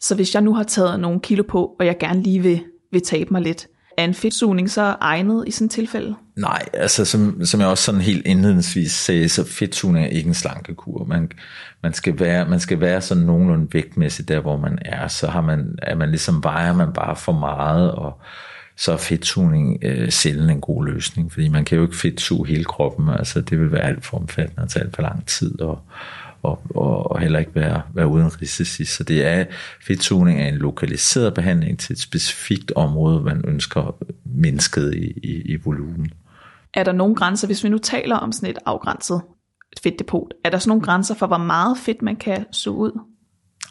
Så 0.00 0.14
hvis 0.14 0.34
jeg 0.34 0.42
nu 0.42 0.54
har 0.54 0.62
taget 0.62 1.00
nogle 1.00 1.20
kilo 1.20 1.42
på, 1.48 1.76
og 1.78 1.86
jeg 1.86 1.98
gerne 1.98 2.22
lige 2.22 2.42
vil, 2.42 2.64
vil 2.92 3.02
tabe 3.02 3.30
mig 3.30 3.42
lidt, 3.42 3.66
er 3.98 4.04
en 4.04 4.14
fedtsugning 4.14 4.70
så 4.70 4.96
egnet 5.00 5.44
i 5.46 5.50
sådan 5.50 5.64
et 5.64 5.70
tilfælde? 5.70 6.14
Nej, 6.36 6.68
altså 6.72 7.04
som, 7.04 7.44
som 7.44 7.60
jeg 7.60 7.68
også 7.68 7.84
sådan 7.84 8.00
helt 8.00 8.26
indledningsvis 8.26 8.92
sagde, 8.92 9.28
så 9.28 9.46
fedtsugning 9.46 10.06
er 10.06 10.10
ikke 10.10 10.28
en 10.28 10.34
slankekur. 10.34 11.04
Man, 11.04 11.30
man, 11.82 11.92
skal 11.92 12.20
være, 12.20 12.48
man 12.48 12.60
skal 12.60 12.80
være 12.80 13.00
sådan 13.00 13.22
nogenlunde 13.22 13.68
vægtmæssigt 13.72 14.28
der, 14.28 14.40
hvor 14.40 14.56
man 14.56 14.78
er. 14.84 15.08
Så 15.08 15.26
har 15.26 15.40
man, 15.40 15.78
er 15.82 15.94
man 15.94 16.08
ligesom, 16.08 16.44
vejer 16.44 16.72
man 16.72 16.92
bare 16.92 17.16
for 17.16 17.32
meget, 17.32 17.92
og 17.92 18.20
så 18.76 18.92
er 18.92 18.96
fedtsugning 18.96 19.78
øh, 19.82 20.10
sjældent 20.10 20.50
en 20.50 20.60
god 20.60 20.86
løsning, 20.86 21.32
fordi 21.32 21.48
man 21.48 21.64
kan 21.64 21.78
jo 21.78 21.84
ikke 21.84 21.96
fedtsuge 21.96 22.48
hele 22.48 22.64
kroppen. 22.64 23.08
Altså 23.08 23.40
det 23.40 23.60
vil 23.60 23.72
være 23.72 23.82
alt 23.82 24.04
for 24.04 24.16
omfattende 24.16 24.62
og 24.62 24.68
tage 24.68 24.84
alt 24.84 24.94
for 24.94 25.02
lang 25.02 25.26
tid, 25.26 25.60
og, 25.60 25.80
og, 26.42 26.62
og, 26.74 27.10
og 27.10 27.20
heller 27.20 27.38
ikke 27.38 27.54
være, 27.54 27.82
være 27.94 28.08
uden 28.08 28.42
risici. 28.42 28.84
Så 28.84 29.04
det 29.04 29.26
er, 29.26 29.44
fedtsugning 29.86 30.40
er 30.40 30.48
en 30.48 30.54
lokaliseret 30.54 31.34
behandling 31.34 31.78
til 31.78 31.92
et 31.92 32.00
specifikt 32.00 32.72
område, 32.76 33.20
man 33.20 33.44
ønsker 33.48 33.96
mindsket 34.24 34.94
i, 34.94 35.12
i, 35.22 35.52
i 35.52 35.56
volumen. 35.64 36.10
Er 36.74 36.84
der 36.84 36.92
nogle 36.92 37.14
grænser, 37.14 37.46
hvis 37.46 37.64
vi 37.64 37.68
nu 37.68 37.78
taler 37.78 38.16
om 38.16 38.32
sådan 38.32 38.50
et 38.50 38.58
afgrænset 38.66 39.22
fedtdepot, 39.82 40.34
er 40.44 40.50
der 40.50 40.58
sådan 40.58 40.68
nogle 40.68 40.82
grænser 40.82 41.14
for, 41.14 41.26
hvor 41.26 41.38
meget 41.38 41.78
fedt 41.78 42.02
man 42.02 42.16
kan 42.16 42.44
suge 42.52 42.78
ud? 42.78 43.00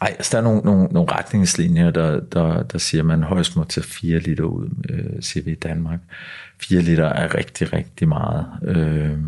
Nej, 0.00 0.14
altså 0.18 0.32
der 0.32 0.38
er 0.38 0.42
nogle, 0.42 0.60
nogle, 0.60 0.84
nogle 0.84 1.12
retningslinjer, 1.12 1.90
der, 1.90 2.20
der, 2.20 2.62
der 2.62 2.78
siger, 2.78 3.02
at 3.02 3.06
man 3.06 3.22
højst 3.22 3.56
må 3.56 3.64
tage 3.64 3.84
4 3.84 4.18
liter 4.18 4.44
ud, 4.44 4.68
øh, 4.88 5.22
siger 5.22 5.44
vi 5.44 5.50
i 5.50 5.54
Danmark. 5.54 6.00
4 6.60 6.80
liter 6.80 7.04
er 7.04 7.34
rigtig, 7.34 7.72
rigtig 7.72 8.08
meget. 8.08 8.46
Øh, 8.62 9.18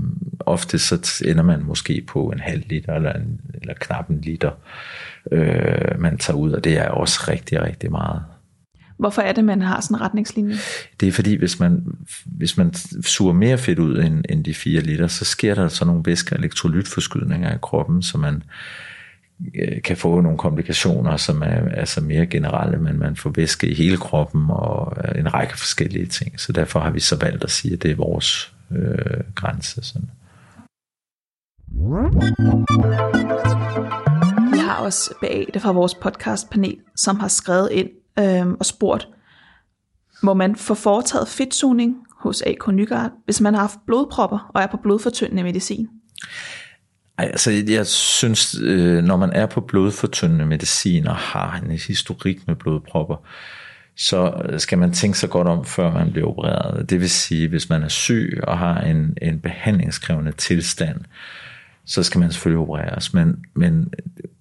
ofte 0.41 0.79
så 0.79 1.23
ender 1.25 1.43
man 1.43 1.63
måske 1.63 2.05
på 2.09 2.29
en 2.29 2.41
halv 2.41 2.63
liter 2.67 2.95
eller, 2.95 3.13
en, 3.13 3.41
eller 3.55 3.75
knap 3.75 4.09
en 4.11 4.21
liter, 4.21 4.51
øh, 5.33 6.01
man 6.01 6.19
tager 6.19 6.37
ud, 6.37 6.53
og 6.53 6.65
det 6.65 6.79
er 6.79 6.89
også 6.89 7.25
rigtig, 7.29 7.63
rigtig 7.63 7.91
meget. 7.91 8.23
Hvorfor 8.99 9.23
er 9.23 9.33
det, 9.33 9.45
man 9.45 9.63
har 9.63 9.81
sådan 9.81 9.97
en 9.97 10.01
retningslinje? 10.01 10.57
Det 11.01 11.09
er 11.09 11.13
fordi, 11.13 11.35
hvis 11.35 11.61
man, 11.61 11.85
hvis 12.25 12.57
man 12.57 12.75
suger 13.03 13.33
mere 13.33 13.59
fedt 13.59 13.79
ud 13.79 13.99
end, 13.99 14.25
end 14.29 14.45
de 14.45 14.55
4 14.55 14.81
liter, 14.81 15.07
så 15.07 15.25
sker 15.25 15.55
der 15.55 15.69
så 15.69 15.85
nogle 15.85 16.03
væske- 16.07 16.35
og 16.35 16.39
elektrolytforskydninger 16.39 17.55
i 17.55 17.59
kroppen, 17.63 18.03
så 18.03 18.19
man 18.19 18.43
Øh, 19.55 19.83
kan 19.83 19.97
få 19.97 20.21
nogle 20.21 20.39
komplikationer, 20.39 21.17
som 21.17 21.43
er 21.43 21.71
altså 21.75 22.01
mere 22.01 22.27
generelle, 22.27 22.79
men 22.79 22.99
man 22.99 23.17
får 23.17 23.31
væske 23.31 23.69
i 23.69 23.75
hele 23.75 23.97
kroppen 23.97 24.47
og 24.51 24.97
øh, 25.05 25.21
en 25.21 25.35
række 25.35 25.59
forskellige 25.59 26.07
ting. 26.07 26.41
Så 26.41 26.53
derfor 26.53 26.81
har 26.81 26.91
vi 26.91 27.01
så 27.01 27.17
valgt 27.17 27.45
at 27.45 27.51
sige, 27.51 27.75
at 27.75 27.83
det 27.83 27.91
er 27.91 27.97
vores 27.97 28.53
øh, 28.71 29.21
grænse. 29.35 29.83
Sådan. 29.83 30.11
Vi 34.53 34.59
har 34.59 34.77
også 34.85 35.15
Beate 35.21 35.61
fra 35.61 35.73
vores 35.73 35.95
podcastpanel, 35.95 36.77
som 36.97 37.21
har 37.21 37.29
skrevet 37.29 37.69
ind 37.73 37.91
øh, 38.19 38.47
og 38.49 38.67
spurgt, 38.67 39.09
må 40.23 40.35
man 40.35 40.57
få 40.57 40.75
foretaget 40.75 41.29
fedtsugning 41.29 41.97
hos 42.21 42.43
AK 42.43 42.69
Nygaard, 42.73 43.11
hvis 43.25 43.41
man 43.41 43.55
har 43.55 43.61
haft 43.61 43.79
blodpropper 43.87 44.51
og 44.55 44.63
er 44.63 44.67
på 44.67 44.77
blodfortyndende 44.77 45.43
medicin? 45.43 45.89
Ej, 47.19 47.25
altså 47.25 47.51
jeg 47.69 47.87
synes, 47.87 48.57
øh, 48.63 49.05
når 49.05 49.17
man 49.17 49.33
er 49.33 49.47
på 49.47 49.61
blodfortyndende 49.61 50.47
medicin 50.47 51.07
og 51.07 51.17
har 51.17 51.61
en 51.65 51.71
historik 51.71 52.47
med 52.47 52.55
blodpropper, 52.55 53.17
så 53.97 54.43
skal 54.59 54.79
man 54.79 54.93
tænke 54.93 55.19
sig 55.19 55.31
godt 55.31 55.49
om, 55.49 55.65
før 55.65 55.93
man 55.93 56.13
bliver 56.13 56.29
opereret. 56.29 56.91
Det 56.91 57.01
vil 57.01 57.11
sige, 57.11 57.49
hvis 57.49 57.69
man 57.69 57.83
er 57.83 57.89
syg 57.89 58.41
og 58.43 58.59
har 58.59 58.81
en, 58.81 59.19
en 59.23 59.41
behandlingskrævende 59.41 60.33
tilstand, 60.33 61.01
så 61.85 62.03
skal 62.03 62.19
man 62.19 62.33
selvfølgelig 62.33 62.61
opereres. 62.61 63.15
Men, 63.15 63.37
men 63.55 63.93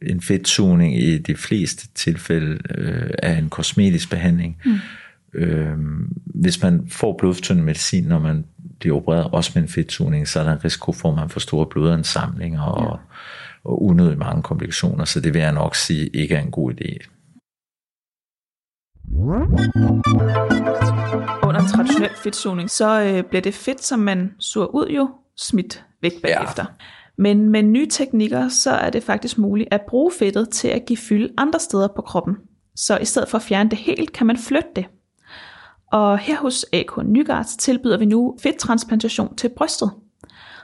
en 0.01 0.21
fedtsugning 0.21 1.03
i 1.03 1.17
de 1.17 1.35
fleste 1.35 1.87
tilfælde 1.95 2.59
øh, 2.75 3.09
er 3.23 3.37
en 3.37 3.49
kosmetisk 3.49 4.09
behandling. 4.09 4.57
Mm. 4.65 4.79
Øh, 5.33 5.77
hvis 6.25 6.63
man 6.63 6.87
får 6.89 7.15
blodfortyndende 7.19 7.65
medicin, 7.65 8.03
når 8.03 8.19
man 8.19 8.45
bliver 8.79 8.95
opereret, 8.95 9.29
også 9.31 9.51
med 9.55 9.63
en 9.63 9.69
fedtsugning, 9.69 10.27
så 10.27 10.39
er 10.39 10.43
der 10.43 10.51
en 10.51 10.65
risiko 10.65 10.91
for, 10.91 11.09
at 11.09 11.15
man 11.15 11.29
får 11.29 11.39
store 11.39 11.65
blodansamlinger 11.65 12.61
og, 12.61 12.83
ja. 12.83 12.97
og 13.63 13.83
unødigt 13.83 14.19
mange 14.19 14.43
komplikationer. 14.43 15.05
Så 15.05 15.19
det 15.19 15.33
vil 15.33 15.41
jeg 15.41 15.53
nok 15.53 15.75
sige 15.75 16.07
ikke 16.07 16.35
er 16.35 16.41
en 16.41 16.51
god 16.51 16.71
idé. 16.71 17.13
Under 21.43 21.59
en 21.61 21.67
traditionel 21.67 22.15
fedtsugning, 22.23 22.69
så 22.69 23.01
øh, 23.01 23.23
bliver 23.23 23.41
det 23.41 23.53
fedt, 23.53 23.83
som 23.83 23.99
man 23.99 24.31
suger 24.39 24.67
ud 24.67 24.87
jo, 24.87 25.09
smidt 25.37 25.85
væk 26.01 26.21
bagefter. 26.21 26.65
Ja. 26.69 26.85
Men 27.17 27.49
med 27.49 27.63
nye 27.63 27.87
teknikker, 27.87 28.49
så 28.49 28.71
er 28.71 28.89
det 28.89 29.03
faktisk 29.03 29.37
muligt 29.37 29.67
at 29.71 29.81
bruge 29.89 30.11
fedtet 30.19 30.49
til 30.49 30.67
at 30.67 30.85
give 30.87 30.97
fylde 30.97 31.33
andre 31.37 31.59
steder 31.59 31.87
på 31.95 32.01
kroppen. 32.01 32.35
Så 32.75 32.97
i 32.97 33.05
stedet 33.05 33.29
for 33.29 33.37
at 33.37 33.41
fjerne 33.41 33.69
det 33.69 33.77
helt, 33.77 34.13
kan 34.13 34.27
man 34.27 34.37
flytte 34.37 34.69
det. 34.75 34.85
Og 35.91 36.19
her 36.19 36.37
hos 36.37 36.65
AK 36.73 37.05
Nygaards 37.05 37.55
tilbyder 37.55 37.97
vi 37.97 38.05
nu 38.05 38.37
fedttransplantation 38.43 39.35
til 39.35 39.49
brystet. 39.57 39.91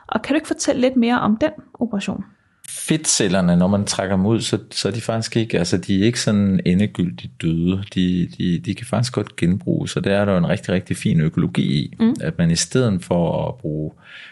Og 0.07 0.21
kan 0.21 0.33
du 0.33 0.35
ikke 0.35 0.47
fortælle 0.47 0.81
lidt 0.81 0.95
mere 0.95 1.19
om 1.19 1.37
den 1.37 1.51
operation? 1.73 2.23
fedtcellerne, 2.69 3.55
når 3.55 3.67
man 3.67 3.85
trækker 3.85 4.15
dem 4.15 4.25
ud, 4.25 4.41
så, 4.41 4.59
så 4.71 4.87
er 4.87 4.91
de 4.91 5.01
faktisk 5.01 5.37
ikke, 5.37 5.59
altså 5.59 5.77
de 5.77 6.01
er 6.01 6.05
ikke 6.05 6.21
sådan 6.21 6.59
endegyldigt 6.65 7.41
døde. 7.41 7.83
De, 7.95 8.27
de, 8.37 8.59
de 8.59 8.75
kan 8.75 8.85
faktisk 8.85 9.13
godt 9.13 9.35
genbruges, 9.35 9.91
så 9.91 9.99
der 9.99 10.15
er 10.15 10.25
der 10.25 10.37
en 10.37 10.49
rigtig, 10.49 10.73
rigtig 10.73 10.97
fin 10.97 11.21
økologi 11.21 11.63
i, 11.63 11.95
mm. 11.99 12.15
at 12.21 12.37
man 12.37 12.51
i 12.51 12.55
stedet 12.55 13.03
for 13.03 13.47
at 13.47 13.55
bruge 13.57 13.91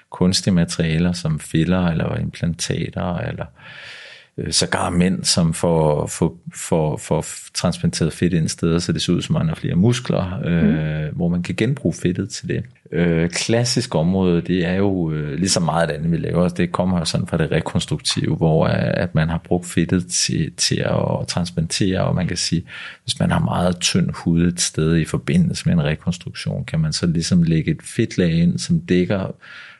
kunstige 0.10 0.54
materialer 0.54 1.12
som 1.14 1.40
filler 1.40 1.88
eller 1.88 2.18
implantater 2.18 3.18
eller 3.18 3.46
øh, 3.46 4.01
sågar 4.50 4.90
mænd, 4.90 5.24
som 5.24 5.54
får, 5.54 6.08
får, 6.08 6.38
får, 6.56 6.98
får 6.98 7.26
transplanteret 7.54 8.14
fedt 8.14 8.34
ind 8.34 8.48
steder, 8.48 8.80
så 8.80 8.92
det 8.92 9.02
ser 9.02 9.14
ud 9.14 9.22
som, 9.22 9.34
man 9.34 9.48
har 9.48 9.56
flere 9.56 9.76
muskler, 9.76 10.40
øh, 10.46 11.10
mm. 11.10 11.16
hvor 11.16 11.28
man 11.28 11.44
kan 11.44 11.56
genbruge 11.56 11.94
fedtet 11.94 12.30
til 12.30 12.48
det. 12.48 12.64
Øh, 12.92 13.30
klassisk 13.30 13.96
område, 13.96 14.42
det 14.42 14.66
er 14.66 14.74
jo 14.74 15.12
øh, 15.12 15.40
lige 15.40 15.50
så 15.50 15.60
meget 15.60 15.90
det 15.90 15.96
andet, 15.96 16.12
vi 16.12 16.18
laver. 16.18 16.50
Det 16.50 16.72
kommer 16.72 17.00
jo 17.00 17.06
sådan 17.06 17.28
fra 17.28 17.38
det 17.38 17.52
rekonstruktive, 17.52 18.36
hvor 18.36 18.66
øh, 18.66 18.74
at 18.76 19.16
man 19.16 19.30
har 19.30 19.42
brugt 19.44 19.66
fedtet 19.66 20.08
til, 20.08 20.52
til 20.58 20.80
at 20.80 21.28
transplantere, 21.28 22.02
og 22.02 22.16
man 22.16 22.28
kan 22.28 22.38
sige, 22.38 22.64
hvis 23.04 23.20
man 23.20 23.32
har 23.32 23.40
meget 23.40 23.80
tynd 23.80 24.10
hud 24.14 24.48
et 24.48 24.62
sted 24.62 24.98
i 24.98 25.06
forbindelse 25.06 25.70
med 25.70 25.74
en 25.74 25.84
rekonstruktion, 25.84 26.66
kan 26.66 26.80
man 26.80 26.94
så 26.94 27.08
ligesom 27.08 27.44
lægge 27.44 27.72
et 27.72 27.82
fedtlag 27.84 28.32
ind, 28.32 28.60
som 28.60 28.80
dækker 28.80 29.36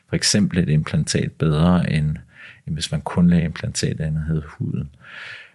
for 0.08 0.16
eksempel 0.16 0.58
et 0.58 0.68
implantat 0.68 1.32
bedre 1.32 1.92
end 1.92 2.16
end 2.66 2.74
hvis 2.74 2.92
man 2.92 3.00
kun 3.00 3.30
lagde 3.30 3.44
implantat 3.44 4.00
andet 4.00 4.24
hed 4.28 4.42
huden. 4.46 4.90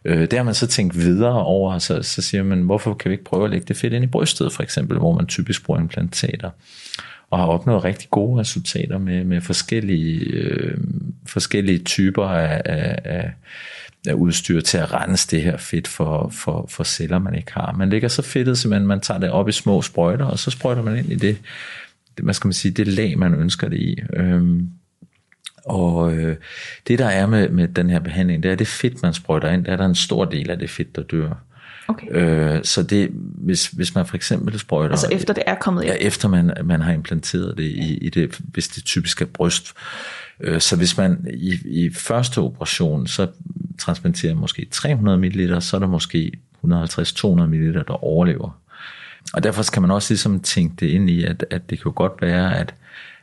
Øh, 0.05 0.31
der 0.31 0.37
har 0.37 0.43
man 0.43 0.53
så 0.53 0.67
tænkt 0.67 0.95
videre 0.95 1.43
over, 1.45 1.79
så, 1.79 2.01
så 2.03 2.21
siger 2.21 2.43
man, 2.43 2.61
hvorfor 2.61 2.93
kan 2.93 3.09
vi 3.09 3.13
ikke 3.13 3.23
prøve 3.23 3.43
at 3.43 3.49
lægge 3.49 3.65
det 3.67 3.77
fedt 3.77 3.93
ind 3.93 4.03
i 4.03 4.07
brystet, 4.07 4.53
for 4.53 4.63
eksempel, 4.63 4.97
hvor 4.97 5.15
man 5.15 5.25
typisk 5.25 5.65
bruger 5.65 5.79
implantater, 5.79 6.49
og 7.29 7.39
har 7.39 7.45
opnået 7.45 7.83
rigtig 7.83 8.09
gode 8.09 8.39
resultater 8.39 8.97
med, 8.97 9.23
med 9.23 9.41
forskellige, 9.41 10.19
øh, 10.25 10.77
forskellige 11.25 11.79
typer 11.79 12.25
af, 12.25 12.61
af, 12.65 12.99
af, 13.03 13.31
af 14.07 14.13
udstyr 14.13 14.61
til 14.61 14.77
at 14.77 14.93
rense 14.93 15.27
det 15.27 15.41
her 15.41 15.57
fedt 15.57 15.87
for, 15.87 16.29
for, 16.29 16.65
for 16.69 16.83
celler, 16.83 17.19
man 17.19 17.35
ikke 17.35 17.53
har. 17.53 17.71
Man 17.71 17.89
lægger 17.89 18.07
så 18.07 18.21
fedtet, 18.21 18.57
så 18.57 18.69
man, 18.69 18.87
man 18.87 18.99
tager 18.99 19.19
det 19.19 19.31
op 19.31 19.49
i 19.49 19.51
små 19.51 19.81
sprøjter, 19.81 20.25
og 20.25 20.39
så 20.39 20.51
sprøjter 20.51 20.83
man 20.83 20.97
ind 20.97 21.11
i 21.11 21.15
det, 21.15 21.37
det 22.17 22.23
hvad 22.23 22.33
skal 22.33 22.47
man 22.47 22.53
sige, 22.53 22.71
det 22.71 22.87
lag, 22.87 23.17
man 23.17 23.33
ønsker 23.33 23.69
det 23.69 23.77
i. 23.77 23.99
Øhm, 24.13 24.69
og 25.69 26.13
øh, 26.13 26.35
det 26.87 26.99
der 26.99 27.07
er 27.07 27.25
med, 27.25 27.49
med 27.49 27.67
den 27.67 27.89
her 27.89 27.99
behandling, 27.99 28.43
det 28.43 28.51
er 28.51 28.55
det 28.55 28.67
fedt, 28.67 29.03
man 29.03 29.13
sprøjter 29.13 29.51
ind, 29.51 29.65
der 29.65 29.71
er 29.71 29.77
der 29.77 29.85
en 29.85 29.95
stor 29.95 30.25
del 30.25 30.49
af 30.49 30.59
det 30.59 30.69
fedt, 30.69 30.95
der 30.95 31.03
dør. 31.03 31.29
Okay. 31.87 32.07
Øh, 32.11 32.63
så 32.63 32.83
det, 32.83 33.09
hvis, 33.13 33.67
hvis 33.67 33.95
man 33.95 34.05
for 34.05 34.15
eksempel 34.15 34.59
sprøjter... 34.59 34.91
Altså 34.91 35.07
efter 35.11 35.33
det 35.33 35.43
er 35.45 35.55
kommet 35.55 35.83
ind? 35.83 35.91
Ja, 35.91 35.97
efter 35.97 36.27
man, 36.27 36.53
man 36.63 36.81
har 36.81 36.93
implanteret 36.93 37.57
det 37.57 37.63
i, 37.63 37.97
i 37.97 38.09
det, 38.09 38.39
hvis 38.43 38.67
det 38.67 38.83
typisk 38.83 39.21
er 39.21 39.25
bryst. 39.25 39.73
Øh, 40.39 40.61
så 40.61 40.75
hvis 40.75 40.97
man 40.97 41.27
i, 41.33 41.59
i 41.65 41.93
første 41.93 42.39
operation, 42.39 43.07
så 43.07 43.27
transplanterer 43.77 44.35
måske 44.35 44.67
300 44.71 45.17
ml, 45.17 45.61
så 45.61 45.75
er 45.75 45.79
der 45.79 45.87
måske 45.87 46.31
150-200 46.63 47.27
ml, 47.45 47.73
der 47.73 48.03
overlever. 48.03 48.59
Og 49.33 49.43
derfor 49.43 49.61
skal 49.61 49.81
man 49.81 49.91
også 49.91 50.13
ligesom 50.13 50.39
tænke 50.39 50.75
det 50.79 50.87
ind 50.87 51.09
i, 51.09 51.23
at, 51.23 51.45
at 51.49 51.69
det 51.69 51.81
kan 51.81 51.91
godt 51.91 52.13
være, 52.21 52.57
at 52.57 52.73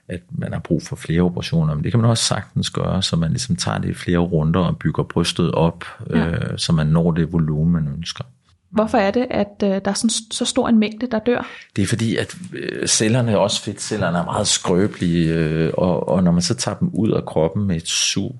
at 0.09 0.21
man 0.31 0.53
har 0.53 0.61
brug 0.61 0.83
for 0.83 0.97
flere 0.97 1.23
operationer, 1.23 1.75
men 1.75 1.85
det 1.85 1.93
kan 1.93 2.01
man 2.01 2.11
også 2.11 2.25
sagtens 2.25 2.71
gøre, 2.71 3.03
så 3.03 3.17
man 3.17 3.31
ligesom 3.31 3.57
tager 3.57 3.79
det 3.79 3.89
i 3.89 3.95
flere 3.95 4.19
runder 4.19 4.61
og 4.61 4.79
bygger 4.79 5.03
brystet 5.03 5.53
op, 5.53 5.85
ja. 6.11 6.29
øh, 6.29 6.59
så 6.59 6.73
man 6.73 6.87
når 6.87 7.13
det 7.13 7.33
volumen, 7.33 7.73
man 7.73 7.93
ønsker. 7.97 8.25
Hvorfor 8.71 8.99
er 8.99 9.11
det, 9.11 9.27
at 9.31 9.63
øh, 9.63 9.69
der 9.69 9.91
er 9.91 9.95
sådan, 9.95 10.11
så 10.31 10.45
stor 10.45 10.69
en 10.69 10.79
mængde, 10.79 11.07
der 11.07 11.19
dør? 11.19 11.47
Det 11.77 11.83
er 11.83 11.87
fordi, 11.87 12.17
at 12.17 12.37
øh, 12.53 12.87
cellerne, 12.87 13.39
også 13.39 13.63
fedtcellerne, 13.63 14.19
er 14.19 14.25
meget 14.25 14.47
skrøbelige, 14.47 15.35
øh, 15.35 15.73
og, 15.75 16.09
og 16.09 16.23
når 16.23 16.33
man 16.33 16.43
så 16.43 16.55
tager 16.55 16.77
dem 16.77 16.91
ud 16.93 17.11
af 17.11 17.25
kroppen 17.25 17.67
med 17.67 17.77
et 17.77 17.89
sug, 17.89 18.37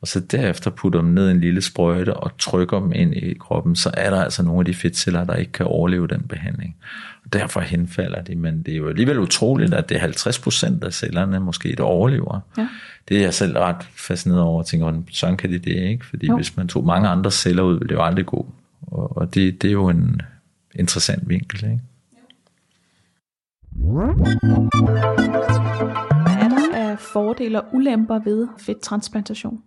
og 0.00 0.08
så 0.08 0.20
derefter 0.20 0.70
putter 0.70 1.00
dem 1.00 1.08
ned 1.08 1.30
en 1.30 1.40
lille 1.40 1.62
sprøjte 1.62 2.16
og 2.16 2.38
trykker 2.38 2.80
dem 2.80 2.92
ind 2.92 3.14
i 3.14 3.34
kroppen, 3.34 3.76
så 3.76 3.90
er 3.94 4.10
der 4.10 4.24
altså 4.24 4.42
nogle 4.42 4.60
af 4.60 4.64
de 4.64 4.74
fedtceller, 4.74 5.24
der 5.24 5.34
ikke 5.34 5.52
kan 5.52 5.66
overleve 5.66 6.06
den 6.06 6.22
behandling. 6.22 6.76
Derfor 7.32 7.60
henfalder 7.60 8.22
de, 8.22 8.36
men 8.36 8.62
det 8.62 8.74
er 8.74 8.78
jo 8.78 8.88
alligevel 8.88 9.18
utroligt, 9.18 9.74
at 9.74 9.88
det 9.88 9.94
er 9.94 10.00
50 10.00 10.38
procent 10.38 10.84
af 10.84 10.92
cellerne 10.92 11.40
måske, 11.40 11.74
der 11.76 11.82
overlever. 11.82 12.40
Ja. 12.58 12.68
Det 13.08 13.16
er 13.16 13.20
jeg 13.20 13.34
selv 13.34 13.58
ret 13.58 13.82
fascineret 13.82 14.42
over, 14.42 14.58
og 14.58 14.66
tænker, 14.66 15.02
sådan 15.10 15.36
kan 15.36 15.50
det 15.50 15.64
det 15.64 15.76
ikke? 15.76 16.06
Fordi 16.06 16.26
jo. 16.26 16.36
hvis 16.36 16.56
man 16.56 16.68
tog 16.68 16.86
mange 16.86 17.08
andre 17.08 17.30
celler 17.30 17.62
ud, 17.62 17.74
ville 17.78 17.88
det 17.88 17.94
jo 17.94 18.02
aldrig 18.02 18.26
gå. 18.26 18.52
Og, 18.82 19.16
og 19.16 19.34
det, 19.34 19.62
det 19.62 19.68
er 19.68 19.72
jo 19.72 19.88
en 19.88 20.22
interessant 20.74 21.28
vinkel, 21.28 21.64
ikke? 21.64 21.80
Hvad 26.24 26.34
er 26.40 26.48
der 26.48 26.74
af 26.74 26.98
fordele 26.98 27.62
og 27.62 27.74
ulemper 27.74 28.18
ved 28.18 28.48
fedttransplantation? 28.58 29.62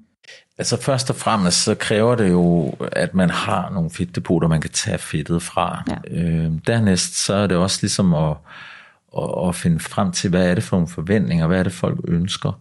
Altså 0.57 0.81
først 0.81 1.09
og 1.09 1.15
fremmest, 1.15 1.63
så 1.63 1.75
kræver 1.75 2.15
det 2.15 2.29
jo, 2.31 2.75
at 2.91 3.13
man 3.13 3.29
har 3.29 3.69
nogle 3.69 3.89
fedtdepoter, 3.89 4.47
man 4.47 4.61
kan 4.61 4.69
tage 4.69 4.97
fedtet 4.97 5.41
fra. 5.43 5.83
Ja. 5.89 6.21
Øh, 6.21 6.51
dernæst, 6.67 7.25
så 7.25 7.33
er 7.33 7.47
det 7.47 7.57
også 7.57 7.79
ligesom 7.81 8.13
at, 8.13 8.35
at, 9.17 9.47
at 9.47 9.55
finde 9.55 9.79
frem 9.79 10.11
til, 10.11 10.29
hvad 10.29 10.49
er 10.49 10.55
det 10.55 10.63
for 10.63 10.77
nogle 10.77 10.87
forventninger, 10.87 11.47
hvad 11.47 11.59
er 11.59 11.63
det 11.63 11.73
folk 11.73 11.99
ønsker. 12.07 12.59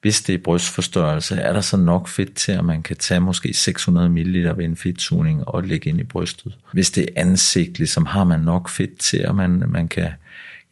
Hvis 0.00 0.22
det 0.22 0.34
er 0.34 0.38
brystforstørrelse, 0.38 1.36
er 1.36 1.52
der 1.52 1.60
så 1.60 1.76
nok 1.76 2.08
fedt 2.08 2.34
til, 2.34 2.52
at 2.52 2.64
man 2.64 2.82
kan 2.82 2.96
tage 2.96 3.20
måske 3.20 3.54
600 3.54 4.08
ml 4.08 4.56
ved 4.56 4.64
en 4.64 4.76
fedtsugning 4.76 5.48
og 5.48 5.62
lægge 5.62 5.90
ind 5.90 6.00
i 6.00 6.04
brystet. 6.04 6.54
Hvis 6.72 6.90
det 6.90 7.02
er 7.02 7.20
ansigt, 7.20 7.78
ligesom 7.78 8.06
har 8.06 8.24
man 8.24 8.40
nok 8.40 8.68
fedt 8.68 8.98
til, 8.98 9.16
at 9.16 9.34
man, 9.34 9.62
man 9.66 9.88
kan 9.88 10.08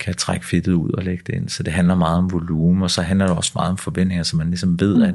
kan 0.02 0.14
trække 0.14 0.46
fedtet 0.46 0.72
ud 0.72 0.90
og 0.90 1.02
lægge 1.02 1.22
det 1.26 1.34
ind. 1.34 1.48
Så 1.48 1.62
det 1.62 1.72
handler 1.72 1.94
meget 1.94 2.18
om 2.18 2.32
volumen, 2.32 2.82
og 2.82 2.90
så 2.90 3.02
handler 3.02 3.26
det 3.26 3.36
også 3.36 3.52
meget 3.54 3.70
om 3.70 3.76
forventninger, 3.76 4.22
så 4.22 4.36
man 4.36 4.46
ligesom 4.46 4.80
ved, 4.80 4.96
mm. 4.96 5.02
at 5.02 5.14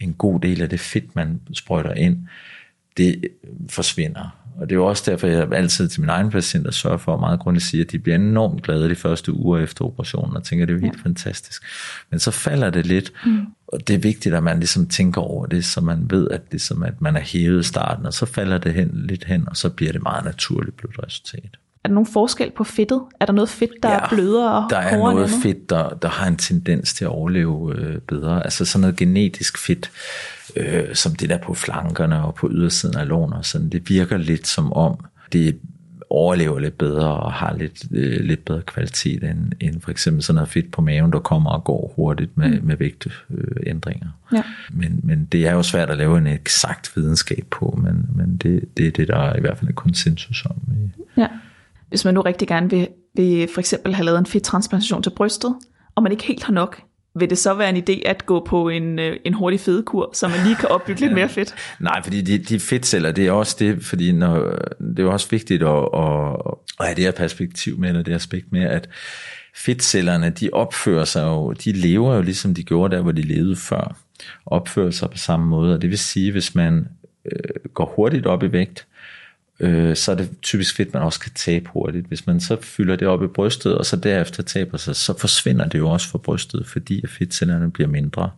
en 0.00 0.12
god 0.12 0.40
del 0.40 0.62
af 0.62 0.68
det 0.68 0.80
fedt, 0.80 1.16
man 1.16 1.40
sprøjter 1.52 1.94
ind, 1.94 2.18
det 2.96 3.24
forsvinder. 3.68 4.38
Og 4.60 4.68
det 4.68 4.74
er 4.74 4.78
jo 4.78 4.86
også 4.86 5.10
derfor, 5.10 5.26
jeg 5.26 5.52
altid 5.52 5.88
til 5.88 6.00
mine 6.00 6.12
egne 6.12 6.30
patienter 6.30 6.70
sørger 6.70 6.96
for 6.96 7.14
at 7.14 7.20
meget 7.20 7.40
grundigt 7.40 7.66
sige, 7.66 7.80
at 7.80 7.92
de 7.92 7.98
bliver 7.98 8.16
enormt 8.16 8.62
glade 8.62 8.88
de 8.88 8.94
første 8.94 9.32
uger 9.32 9.58
efter 9.58 9.84
operationen, 9.84 10.36
og 10.36 10.44
tænker, 10.44 10.64
at 10.64 10.68
det 10.68 10.76
er 10.76 10.80
helt 10.80 10.96
ja. 10.96 11.02
fantastisk. 11.02 11.62
Men 12.10 12.20
så 12.20 12.30
falder 12.30 12.70
det 12.70 12.86
lidt, 12.86 13.12
mm. 13.26 13.46
og 13.68 13.88
det 13.88 13.94
er 13.94 13.98
vigtigt, 13.98 14.34
at 14.34 14.42
man 14.42 14.58
ligesom 14.58 14.86
tænker 14.86 15.20
over 15.20 15.46
det, 15.46 15.64
så 15.64 15.80
man 15.80 16.10
ved, 16.10 16.28
at, 16.30 16.52
det 16.52 16.60
som, 16.60 16.82
at 16.82 17.00
man 17.00 17.16
er 17.16 17.20
hævet 17.20 17.66
starten, 17.66 18.06
og 18.06 18.14
så 18.14 18.26
falder 18.26 18.58
det 18.58 18.74
hen, 18.74 18.90
lidt 18.94 19.24
hen, 19.24 19.48
og 19.48 19.56
så 19.56 19.68
bliver 19.68 19.92
det 19.92 20.02
meget 20.02 20.24
naturligt 20.24 20.76
blodresultat. 20.76 21.58
Er 21.84 21.88
der 21.88 21.94
nogen 21.94 22.06
forskel 22.06 22.50
på 22.56 22.64
fedtet? 22.64 23.02
Er 23.20 23.26
der 23.26 23.32
noget 23.32 23.48
fedt, 23.48 23.70
der 23.82 23.90
ja, 23.90 23.98
er 23.98 24.08
blødere 24.08 24.64
og 24.64 24.70
der 24.70 24.76
er 24.76 24.98
noget 24.98 25.24
andet? 25.24 25.42
fedt, 25.42 25.70
der, 25.70 25.88
der 25.88 26.08
har 26.08 26.26
en 26.26 26.36
tendens 26.36 26.94
til 26.94 27.04
at 27.04 27.08
overleve 27.08 27.74
øh, 27.76 27.98
bedre. 27.98 28.44
Altså 28.44 28.64
sådan 28.64 28.80
noget 28.80 28.96
genetisk 28.96 29.58
fedt, 29.58 29.90
øh, 30.56 30.94
som 30.94 31.14
det 31.14 31.28
der 31.28 31.38
på 31.38 31.54
flankerne 31.54 32.24
og 32.24 32.34
på 32.34 32.48
ydersiden 32.50 32.96
af 32.96 33.08
lån 33.08 33.32
og 33.32 33.44
sådan, 33.44 33.68
det 33.68 33.90
virker 33.90 34.16
lidt 34.16 34.46
som 34.46 34.72
om, 34.72 35.04
det 35.32 35.58
overlever 36.10 36.58
lidt 36.58 36.78
bedre 36.78 37.14
og 37.14 37.32
har 37.32 37.56
lidt, 37.56 37.84
øh, 37.90 38.24
lidt 38.24 38.44
bedre 38.44 38.62
kvalitet 38.62 39.24
end, 39.24 39.52
end 39.60 39.80
for 39.80 39.90
eksempel 39.90 40.22
sådan 40.22 40.34
noget 40.34 40.48
fedt 40.48 40.72
på 40.72 40.82
maven, 40.82 41.12
der 41.12 41.18
kommer 41.18 41.50
og 41.50 41.64
går 41.64 41.92
hurtigt 41.96 42.36
med, 42.36 42.60
mm. 42.60 42.66
med 42.66 42.76
vægtændringer. 42.76 44.08
Ja. 44.32 44.42
Men, 44.70 45.00
men 45.02 45.24
det 45.24 45.46
er 45.46 45.52
jo 45.52 45.62
svært 45.62 45.90
at 45.90 45.98
lave 45.98 46.18
en 46.18 46.26
eksakt 46.26 46.96
videnskab 46.96 47.46
på, 47.50 47.78
men, 47.82 48.06
men 48.14 48.36
det, 48.36 48.64
det 48.76 48.86
er 48.86 48.90
det, 48.90 49.08
der 49.08 49.16
er 49.16 49.36
i 49.36 49.40
hvert 49.40 49.58
fald 49.58 49.68
en 49.68 49.74
konsensus 49.74 50.46
om. 50.46 50.56
Ja. 51.16 51.28
Hvis 51.88 52.04
man 52.04 52.14
nu 52.14 52.20
rigtig 52.20 52.48
gerne 52.48 52.70
vil, 52.70 52.88
vil 53.14 53.48
for 53.54 53.60
eksempel 53.60 53.94
have 53.94 54.04
lavet 54.04 54.18
en 54.18 54.26
fedttransplantation 54.26 55.02
til 55.02 55.10
brystet, 55.10 55.54
og 55.94 56.02
man 56.02 56.12
ikke 56.12 56.24
helt 56.24 56.44
har 56.44 56.52
nok, 56.52 56.82
vil 57.18 57.30
det 57.30 57.38
så 57.38 57.54
være 57.54 57.68
en 57.68 57.76
idé 57.76 58.08
at 58.08 58.26
gå 58.26 58.44
på 58.44 58.68
en, 58.68 58.98
øh, 58.98 59.16
en 59.24 59.34
hurtig 59.34 59.60
fedekur, 59.60 60.10
så 60.14 60.28
man 60.28 60.38
lige 60.44 60.56
kan 60.56 60.68
opbygge 60.68 61.00
lidt 61.00 61.12
mere 61.12 61.28
fedt? 61.28 61.54
Nej, 61.80 62.02
fordi 62.02 62.20
de, 62.20 62.38
de 62.38 62.60
fedtceller, 62.60 63.12
det 63.12 63.26
er 63.26 63.32
også 63.32 63.56
det, 63.58 63.84
fordi 63.84 64.12
når, 64.12 64.58
det 64.96 64.98
er 64.98 65.08
også 65.08 65.30
vigtigt 65.30 65.62
at, 65.62 65.88
at, 65.94 66.36
at 66.80 66.86
have 66.86 66.94
det 66.96 67.04
her 67.04 67.10
perspektiv 67.10 67.78
med, 67.78 67.88
eller 67.88 68.02
det 68.02 68.12
aspekt 68.12 68.52
med, 68.52 68.62
at 68.62 68.88
fedtcellerne, 69.54 70.30
de 70.30 70.50
opfører 70.52 71.04
sig 71.04 71.26
jo, 71.26 71.52
de 71.52 71.72
lever 71.72 72.14
jo 72.14 72.22
ligesom 72.22 72.54
de 72.54 72.64
gjorde 72.64 72.96
der, 72.96 73.02
hvor 73.02 73.12
de 73.12 73.22
levede 73.22 73.56
før, 73.56 73.96
opfører 74.46 74.90
sig 74.90 75.10
på 75.10 75.18
samme 75.18 75.46
måde, 75.46 75.74
og 75.74 75.82
det 75.82 75.90
vil 75.90 75.98
sige, 75.98 76.32
hvis 76.32 76.54
man 76.54 76.88
øh, 77.24 77.70
går 77.74 77.92
hurtigt 77.96 78.26
op 78.26 78.42
i 78.42 78.52
vægt, 78.52 78.86
øh, 79.60 79.96
så 79.96 80.12
er 80.12 80.16
det 80.16 80.30
typisk 80.42 80.76
fedt, 80.76 80.94
man 80.94 81.02
også 81.02 81.20
kan 81.20 81.32
tabe 81.34 81.70
hurtigt. 81.72 82.06
Hvis 82.06 82.26
man 82.26 82.40
så 82.40 82.56
fylder 82.60 82.96
det 82.96 83.08
op 83.08 83.22
i 83.22 83.26
brystet, 83.26 83.78
og 83.78 83.86
så 83.86 83.96
derefter 83.96 84.42
taber 84.42 84.78
sig, 84.78 84.96
så 84.96 85.18
forsvinder 85.18 85.68
det 85.68 85.78
jo 85.78 85.90
også 85.90 86.08
fra 86.08 86.18
brystet, 86.18 86.66
fordi 86.66 87.06
fedtcellerne 87.06 87.70
bliver 87.70 87.88
mindre. 87.88 88.30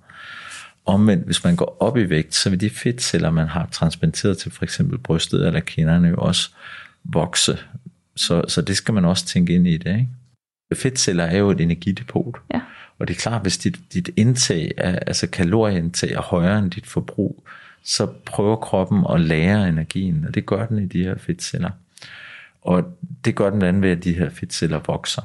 Omvendt, 0.87 1.25
hvis 1.25 1.45
man 1.45 1.57
går 1.57 1.77
op 1.81 1.97
i 1.97 2.11
vægt, 2.11 2.35
så 2.35 2.51
vil 2.51 2.61
de 2.61 2.71
fedtceller, 2.71 3.31
man 3.31 3.49
har 3.49 3.69
transplanteret 3.73 4.39
til 4.39 4.53
for 4.53 4.65
eksempel 4.65 4.99
brystet 4.99 5.47
eller 5.47 5.61
kinderne, 5.61 6.09
jo 6.09 6.17
også 6.17 6.51
vokse. 7.05 7.59
Så, 8.17 8.45
så 8.49 8.63
det 8.63 8.77
skal 8.77 8.95
man 8.95 9.05
også 9.05 9.27
tænke 9.27 9.55
ind 9.55 9.67
i 9.67 9.77
det. 9.77 9.91
Ikke? 9.91 10.09
Fedtceller 10.75 11.25
er 11.25 11.39
jo 11.39 11.51
et 11.51 11.61
energidepot. 11.61 12.37
Ja. 12.55 12.61
Og 12.99 13.09
det 13.09 13.17
er 13.17 13.21
klart, 13.21 13.43
hvis 13.43 13.59
dit, 13.59 13.81
dit 13.93 14.11
indtag, 14.17 14.73
er, 14.77 14.99
altså 14.99 15.27
kalorieindtag 15.27 16.11
er 16.11 16.21
højere 16.21 16.59
end 16.59 16.71
dit 16.71 16.87
forbrug, 16.87 17.45
så 17.85 18.07
prøver 18.27 18.57
kroppen 18.57 19.05
at 19.11 19.21
lære 19.21 19.69
energien, 19.69 20.25
og 20.29 20.35
det 20.35 20.47
gør 20.47 20.67
den 20.67 20.79
i 20.79 20.87
de 20.87 21.03
her 21.05 21.15
fedtceller. 21.19 21.71
Og 22.63 22.85
det 23.25 23.35
gør 23.35 23.51
den 23.51 23.63
anden 23.63 23.83
ved, 23.83 23.91
at 23.91 24.05
de 24.05 24.13
her 24.13 24.31
fedtceller 24.31 24.81
vokser. 24.87 25.23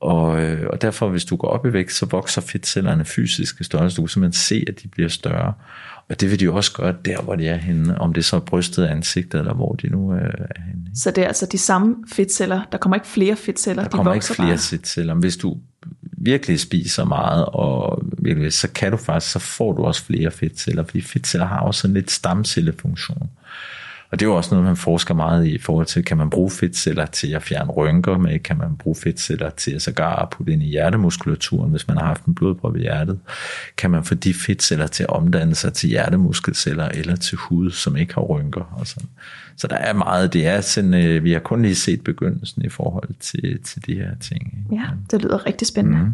Og, 0.00 0.42
øh, 0.42 0.66
og 0.70 0.82
derfor, 0.82 1.08
hvis 1.08 1.24
du 1.24 1.36
går 1.36 1.48
op 1.48 1.66
i 1.66 1.72
vægt, 1.72 1.92
så 1.92 2.06
vokser 2.06 2.40
fedtcellerne 2.40 3.04
fysisk 3.04 3.60
i 3.60 3.64
størrelse. 3.64 3.96
Du 3.96 4.02
kan 4.02 4.08
simpelthen 4.08 4.40
se, 4.40 4.64
at 4.68 4.82
de 4.82 4.88
bliver 4.88 5.08
større. 5.08 5.52
Og 6.08 6.20
det 6.20 6.30
vil 6.30 6.40
de 6.40 6.50
også 6.50 6.72
gøre 6.72 6.94
der, 7.04 7.22
hvor 7.22 7.34
de 7.34 7.48
er 7.48 7.56
henne. 7.56 8.00
Om 8.00 8.12
det 8.12 8.24
så 8.24 8.36
er 8.36 8.40
brystet, 8.40 8.86
ansigtet, 8.86 9.38
eller 9.38 9.54
hvor 9.54 9.72
de 9.72 9.88
nu 9.88 10.14
øh, 10.14 10.20
er 10.20 10.62
henne. 10.66 10.86
Så 10.94 11.10
det 11.10 11.24
er 11.24 11.26
altså 11.26 11.46
de 11.52 11.58
samme 11.58 11.96
fedtceller. 12.12 12.62
Der 12.72 12.78
kommer 12.78 12.96
ikke 12.96 13.06
flere 13.06 13.36
fedtceller. 13.36 13.82
Der 13.82 13.90
de 13.90 13.96
kommer 13.96 14.14
ikke 14.14 14.26
flere 14.26 14.48
bare. 14.48 14.58
fedtceller. 14.58 15.14
Hvis 15.14 15.36
du 15.36 15.56
virkelig 16.24 16.60
spiser 16.60 17.04
meget, 17.04 17.44
og 17.46 18.02
virkelig, 18.18 18.52
så 18.52 18.68
kan 18.68 18.90
du 18.90 18.96
faktisk, 18.96 19.32
så 19.32 19.38
får 19.38 19.72
du 19.72 19.84
også 19.84 20.04
flere 20.04 20.30
fedtceller, 20.30 20.84
fordi 20.84 21.00
fedtceller 21.00 21.46
har 21.46 21.60
også 21.60 21.86
en 21.88 21.94
lidt 21.94 22.10
stamcellefunktion. 22.10 23.30
Og 24.12 24.20
det 24.20 24.26
er 24.26 24.30
jo 24.30 24.36
også 24.36 24.54
noget, 24.54 24.66
man 24.66 24.76
forsker 24.76 25.14
meget 25.14 25.46
i, 25.46 25.54
i 25.54 25.58
forhold 25.58 25.86
til, 25.86 26.04
kan 26.04 26.16
man 26.16 26.30
bruge 26.30 26.50
fedtceller 26.50 27.06
til 27.06 27.32
at 27.32 27.42
fjerne 27.42 27.70
rynker 27.70 28.18
med, 28.18 28.38
kan 28.38 28.58
man 28.58 28.76
bruge 28.76 28.96
fedtceller 28.96 29.50
til 29.50 29.70
at 29.70 29.82
sågar 29.82 30.16
at 30.16 30.30
putte 30.30 30.52
ind 30.52 30.62
i 30.62 30.66
hjertemuskulaturen, 30.66 31.70
hvis 31.70 31.88
man 31.88 31.96
har 31.96 32.04
haft 32.04 32.24
en 32.24 32.34
blodprop 32.34 32.76
i 32.76 32.80
hjertet, 32.80 33.20
kan 33.76 33.90
man 33.90 34.04
få 34.04 34.14
de 34.14 34.34
fedtceller 34.34 34.86
til 34.86 35.02
at 35.02 35.10
omdanne 35.10 35.54
sig 35.54 35.72
til 35.72 35.88
hjertemuskelceller 35.88 36.88
eller 36.88 37.16
til 37.16 37.38
hud, 37.38 37.70
som 37.70 37.96
ikke 37.96 38.14
har 38.14 38.22
rynker 38.22 38.76
og 38.78 38.86
sådan. 38.86 39.08
Så 39.56 39.66
der 39.66 39.76
er 39.76 39.92
meget, 39.92 40.32
det 40.32 40.46
er 40.46 40.60
sådan, 40.60 40.94
øh, 40.94 41.24
vi 41.24 41.32
har 41.32 41.40
kun 41.40 41.62
lige 41.62 41.74
set 41.74 42.04
begyndelsen 42.04 42.64
i 42.64 42.68
forhold 42.68 43.08
til, 43.20 43.62
til 43.64 43.86
de 43.86 43.94
her 43.94 44.10
ting. 44.20 44.66
Ja, 44.72 44.84
det 45.10 45.22
lyder 45.22 45.46
rigtig 45.46 45.68
spændende. 45.68 45.98
Mm. 45.98 46.12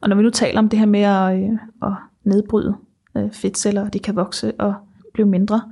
Og 0.00 0.08
når 0.08 0.16
vi 0.16 0.22
nu 0.22 0.30
taler 0.30 0.58
om 0.58 0.68
det 0.68 0.78
her 0.78 0.86
med 0.86 1.00
at, 1.00 1.38
øh, 1.38 1.58
at 1.82 1.92
nedbryde 2.24 2.76
øh, 3.16 3.32
fedtceller, 3.32 3.84
og 3.84 3.92
de 3.92 3.98
kan 3.98 4.16
vokse 4.16 4.52
og 4.58 4.74
blive 5.14 5.28
mindre, 5.28 5.62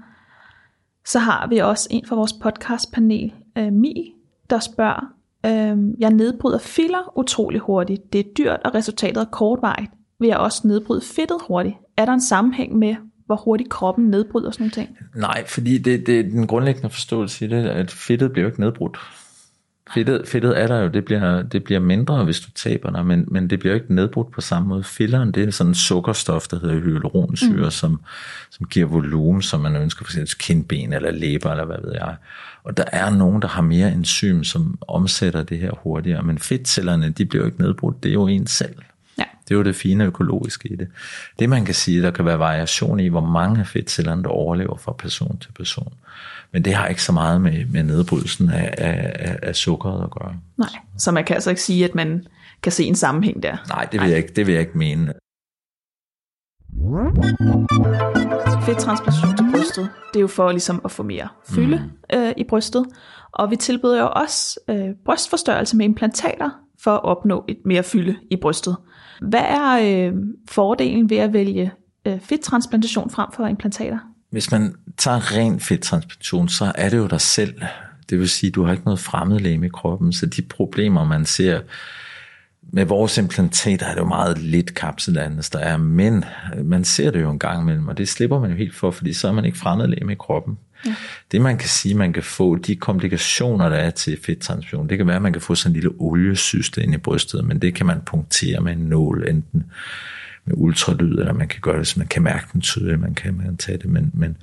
så 1.06 1.18
har 1.18 1.46
vi 1.46 1.58
også 1.58 1.88
en 1.90 2.06
fra 2.06 2.16
vores 2.16 2.32
podcastpanel, 2.32 3.32
øh, 3.58 3.72
Mi, 3.72 4.12
der 4.50 4.58
spørger, 4.58 5.12
øh, 5.46 6.00
jeg 6.00 6.10
nedbryder 6.10 6.58
filler 6.58 7.18
utrolig 7.18 7.60
hurtigt. 7.60 8.12
Det 8.12 8.18
er 8.18 8.24
dyrt, 8.38 8.60
og 8.64 8.74
resultatet 8.74 9.20
er 9.20 9.24
kortvarigt. 9.24 9.90
Vil 10.20 10.26
jeg 10.26 10.38
også 10.38 10.68
nedbryde 10.68 11.00
fedtet 11.16 11.38
hurtigt? 11.48 11.74
Er 11.96 12.04
der 12.04 12.12
en 12.12 12.20
sammenhæng 12.20 12.78
med, 12.78 12.96
hvor 13.26 13.36
hurtigt 13.36 13.70
kroppen 13.70 14.04
nedbryder 14.04 14.50
sådan 14.50 14.64
nogle 14.64 14.70
ting? 14.70 14.96
Nej, 15.14 15.46
fordi 15.46 15.78
det, 15.78 16.06
det 16.06 16.18
er 16.18 16.22
den 16.22 16.46
grundlæggende 16.46 16.90
forståelse 16.90 17.44
i 17.44 17.48
det, 17.48 17.66
at 17.66 17.90
fedtet 17.90 18.32
bliver 18.32 18.46
ikke 18.46 18.60
nedbrudt. 18.60 18.98
Fedtet, 19.94 20.28
fedtet 20.28 20.60
er 20.60 20.66
der 20.66 20.80
jo, 20.80 20.88
det 20.88 21.04
bliver, 21.04 21.42
det 21.42 21.64
bliver 21.64 21.80
mindre, 21.80 22.24
hvis 22.24 22.40
du 22.40 22.50
taber 22.54 22.90
dig, 22.90 23.06
men, 23.06 23.24
men 23.28 23.50
det 23.50 23.58
bliver 23.58 23.72
jo 23.72 23.80
ikke 23.80 23.94
nedbrudt 23.94 24.32
på 24.32 24.40
samme 24.40 24.68
måde. 24.68 24.84
Filleren, 24.84 25.32
det 25.32 25.44
er 25.44 25.50
sådan 25.50 25.70
en 25.70 25.74
sukkerstof, 25.74 26.48
der 26.48 26.60
hedder 26.60 26.74
hyaluronsyre, 26.74 27.64
mm. 27.64 27.70
som, 27.70 28.00
som 28.50 28.66
giver 28.66 28.86
volumen, 28.86 29.42
som 29.42 29.60
man 29.60 29.76
ønsker 29.76 30.04
for 30.04 30.10
eksempel 30.10 30.38
kindben 30.38 30.92
eller 30.92 31.10
læber, 31.10 31.50
eller 31.50 31.64
hvad 31.64 31.76
ved 31.84 31.92
jeg. 31.92 32.16
Og 32.64 32.76
der 32.76 32.84
er 32.92 33.10
nogen, 33.10 33.42
der 33.42 33.48
har 33.48 33.62
mere 33.62 33.92
enzym, 33.92 34.44
som 34.44 34.78
omsætter 34.88 35.42
det 35.42 35.58
her 35.58 35.70
hurtigere, 35.82 36.22
men 36.22 36.38
fedtcellerne, 36.38 37.10
de 37.10 37.24
bliver 37.24 37.42
jo 37.42 37.46
ikke 37.46 37.62
nedbrudt, 37.62 38.02
det 38.02 38.08
er 38.08 38.12
jo 38.12 38.26
en 38.26 38.46
selv. 38.46 38.74
Ja. 39.18 39.24
Det 39.48 39.54
er 39.54 39.58
jo 39.58 39.62
det 39.62 39.76
fine 39.76 40.04
økologiske 40.04 40.68
i 40.68 40.76
det. 40.76 40.88
Det 41.38 41.48
man 41.48 41.64
kan 41.64 41.74
sige, 41.74 42.02
der 42.02 42.10
kan 42.10 42.24
være 42.24 42.38
variation 42.38 43.00
i, 43.00 43.08
hvor 43.08 43.26
mange 43.26 43.60
af 43.60 43.66
fedtcellerne, 43.66 44.22
der 44.22 44.28
overlever 44.28 44.76
fra 44.76 44.92
person 44.92 45.38
til 45.38 45.52
person. 45.52 45.92
Men 46.56 46.64
det 46.64 46.74
har 46.74 46.86
ikke 46.86 47.02
så 47.02 47.12
meget 47.12 47.40
med, 47.40 47.64
med 47.64 47.82
nedbrydelsen 47.82 48.50
af, 48.50 48.74
af, 48.78 49.38
af 49.42 49.56
sukkeret 49.56 50.04
at 50.04 50.10
gøre. 50.10 50.34
Nej, 50.56 50.68
så 50.98 51.12
man 51.12 51.24
kan 51.24 51.34
altså 51.34 51.50
ikke 51.50 51.62
sige, 51.62 51.84
at 51.84 51.94
man 51.94 52.26
kan 52.62 52.72
se 52.72 52.84
en 52.84 52.94
sammenhæng 52.94 53.42
der. 53.42 53.56
Nej, 53.68 53.84
det 53.92 54.00
vil, 54.00 54.08
jeg 54.08 54.18
ikke, 54.18 54.32
det 54.36 54.46
vil 54.46 54.52
jeg 54.52 54.60
ikke 54.60 54.78
mene. 54.78 55.12
Fedttransplantation 58.62 59.36
til 59.36 59.46
brystet, 59.52 59.90
det 60.12 60.16
er 60.16 60.20
jo 60.20 60.26
for 60.26 60.50
ligesom 60.50 60.80
at 60.84 60.90
få 60.90 61.02
mere 61.02 61.28
fylde 61.48 61.90
mm. 62.12 62.18
øh, 62.18 62.32
i 62.36 62.44
brystet. 62.44 62.86
Og 63.32 63.50
vi 63.50 63.56
tilbyder 63.56 64.00
jo 64.00 64.08
også 64.16 64.60
øh, 64.70 64.88
brystforstørrelse 65.04 65.76
med 65.76 65.84
implantater 65.84 66.50
for 66.80 66.90
at 66.90 67.04
opnå 67.04 67.44
et 67.48 67.58
mere 67.64 67.82
fylde 67.82 68.16
i 68.30 68.36
brystet. 68.36 68.76
Hvad 69.20 69.44
er 69.48 69.78
øh, 69.82 70.14
fordelen 70.48 71.10
ved 71.10 71.16
at 71.16 71.32
vælge 71.32 71.72
øh, 72.06 72.20
fedttransplantation 72.20 73.10
frem 73.10 73.28
for 73.32 73.46
implantater? 73.46 73.98
Hvis 74.30 74.50
man 74.50 74.74
tager 74.96 75.36
ren 75.36 75.60
fedttransplantation, 75.60 76.48
så 76.48 76.72
er 76.74 76.88
det 76.88 76.96
jo 76.96 77.06
dig 77.06 77.20
selv. 77.20 77.54
Det 78.10 78.18
vil 78.18 78.28
sige, 78.28 78.50
du 78.50 78.64
har 78.64 78.72
ikke 78.72 78.84
noget 78.84 79.00
fremmedlæge 79.00 79.66
i 79.66 79.68
kroppen, 79.68 80.12
så 80.12 80.26
de 80.26 80.42
problemer, 80.42 81.04
man 81.04 81.26
ser 81.26 81.60
med 82.72 82.84
vores 82.84 83.18
implantater, 83.18 83.86
er 83.86 83.94
det 83.94 84.00
jo 84.00 84.06
meget 84.06 84.38
lidt 84.38 84.74
kapselandens 84.74 85.50
der 85.50 85.58
er, 85.58 85.76
men 85.76 86.24
man 86.64 86.84
ser 86.84 87.10
det 87.10 87.20
jo 87.20 87.30
en 87.30 87.38
gang 87.38 87.62
imellem, 87.62 87.88
og 87.88 87.98
det 87.98 88.08
slipper 88.08 88.40
man 88.40 88.50
jo 88.50 88.56
helt 88.56 88.74
for, 88.74 88.90
fordi 88.90 89.12
så 89.12 89.28
er 89.28 89.32
man 89.32 89.44
ikke 89.44 89.58
fremmedlæge 89.58 90.12
i 90.12 90.14
kroppen. 90.18 90.58
Ja. 90.86 90.94
Det 91.32 91.40
man 91.40 91.58
kan 91.58 91.68
sige, 91.68 91.94
man 91.94 92.12
kan 92.12 92.22
få, 92.22 92.56
de 92.56 92.76
komplikationer, 92.76 93.68
der 93.68 93.76
er 93.76 93.90
til 93.90 94.18
fedttransplantation, 94.22 94.88
det 94.88 94.98
kan 94.98 95.06
være, 95.06 95.16
at 95.16 95.22
man 95.22 95.32
kan 95.32 95.42
få 95.42 95.54
sådan 95.54 95.70
en 95.70 95.74
lille 95.74 95.90
oliesyste 95.98 96.82
ind 96.82 96.94
i 96.94 96.98
brystet, 96.98 97.44
men 97.44 97.62
det 97.62 97.74
kan 97.74 97.86
man 97.86 98.00
punktere 98.06 98.60
med 98.60 98.72
en 98.72 98.78
nål, 98.78 99.28
enten 99.28 99.64
med 100.46 100.54
ultralyd, 100.58 101.18
eller 101.18 101.32
man 101.32 101.48
kan 101.48 101.60
gøre 101.60 101.78
det, 101.78 101.86
så 101.86 101.98
man 101.98 102.08
kan 102.08 102.22
mærke 102.22 102.46
den 102.52 102.60
tydeligt, 102.60 103.00
man 103.00 103.14
kan, 103.14 103.36
man 103.36 103.46
kan 103.46 103.56
tage 103.56 103.78
det, 103.78 103.90
men, 103.90 104.10
men 104.14 104.36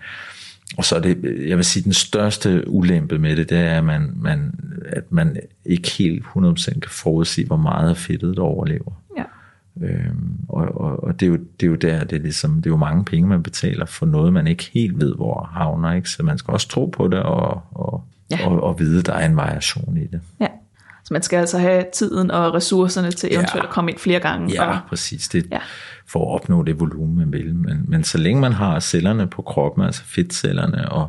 og 0.77 0.85
så 0.85 0.95
er 0.95 0.99
det, 0.99 1.47
jeg 1.47 1.57
vil 1.57 1.65
sige, 1.65 1.83
den 1.83 1.93
største 1.93 2.63
ulempe 2.67 3.19
med 3.19 3.35
det, 3.35 3.49
det 3.49 3.57
er, 3.57 3.77
at 3.77 3.83
man, 3.83 4.13
man, 4.15 4.59
at 4.87 5.11
man 5.11 5.37
ikke 5.65 5.91
helt 5.91 6.23
100% 6.37 6.79
kan 6.79 6.91
forudsige, 6.91 7.47
hvor 7.47 7.57
meget 7.57 7.89
af 7.89 7.97
fedtet 7.97 8.37
der 8.37 8.43
overlever. 8.43 8.91
Ja. 9.17 9.23
Øhm, 9.81 10.37
og 10.49 10.81
og, 10.81 11.03
og 11.03 11.19
det, 11.19 11.25
er 11.25 11.29
jo, 11.29 11.37
det 11.59 11.65
er 11.65 11.67
jo 11.67 11.75
der, 11.75 12.03
det 12.03 12.15
er, 12.15 12.21
ligesom, 12.21 12.55
det 12.55 12.65
er 12.65 12.69
jo 12.69 12.77
mange 12.77 13.05
penge, 13.05 13.27
man 13.27 13.43
betaler 13.43 13.85
for 13.85 14.05
noget, 14.05 14.33
man 14.33 14.47
ikke 14.47 14.69
helt 14.73 14.99
ved, 14.99 15.15
hvor 15.15 15.49
havner. 15.53 15.93
Ikke? 15.93 16.09
Så 16.09 16.23
man 16.23 16.37
skal 16.37 16.51
også 16.51 16.67
tro 16.67 16.85
på 16.85 17.07
det 17.07 17.19
og, 17.19 17.61
og, 17.71 18.03
ja. 18.31 18.47
og, 18.47 18.63
og 18.63 18.79
vide, 18.79 18.99
at 18.99 19.05
der 19.05 19.13
er 19.13 19.25
en 19.25 19.35
variation 19.35 19.97
i 19.97 20.07
det. 20.07 20.21
Ja. 20.41 20.47
Så 21.03 21.13
man 21.13 21.21
skal 21.21 21.37
altså 21.37 21.57
have 21.57 21.85
tiden 21.93 22.31
og 22.31 22.53
ressourcerne 22.53 23.11
til 23.11 23.33
eventuelt 23.33 23.63
ja. 23.63 23.67
at 23.67 23.69
komme 23.69 23.91
ind 23.91 23.99
flere 23.99 24.19
gange. 24.19 24.53
Ja, 24.53 24.69
og, 24.69 24.79
præcis. 24.89 25.27
Det, 25.27 25.47
Ja. 25.51 25.59
For 26.07 26.19
at 26.19 26.41
opnå 26.41 26.63
det 26.63 26.79
volumen, 26.79 27.17
man 27.17 27.31
vil. 27.31 27.55
Men, 27.55 27.85
men 27.87 28.03
så 28.03 28.17
længe 28.17 28.41
man 28.41 28.53
har 28.53 28.79
cellerne 28.79 29.27
på 29.27 29.41
kroppen, 29.41 29.85
altså 29.85 30.03
fedtcellerne, 30.03 30.91
og 30.91 31.07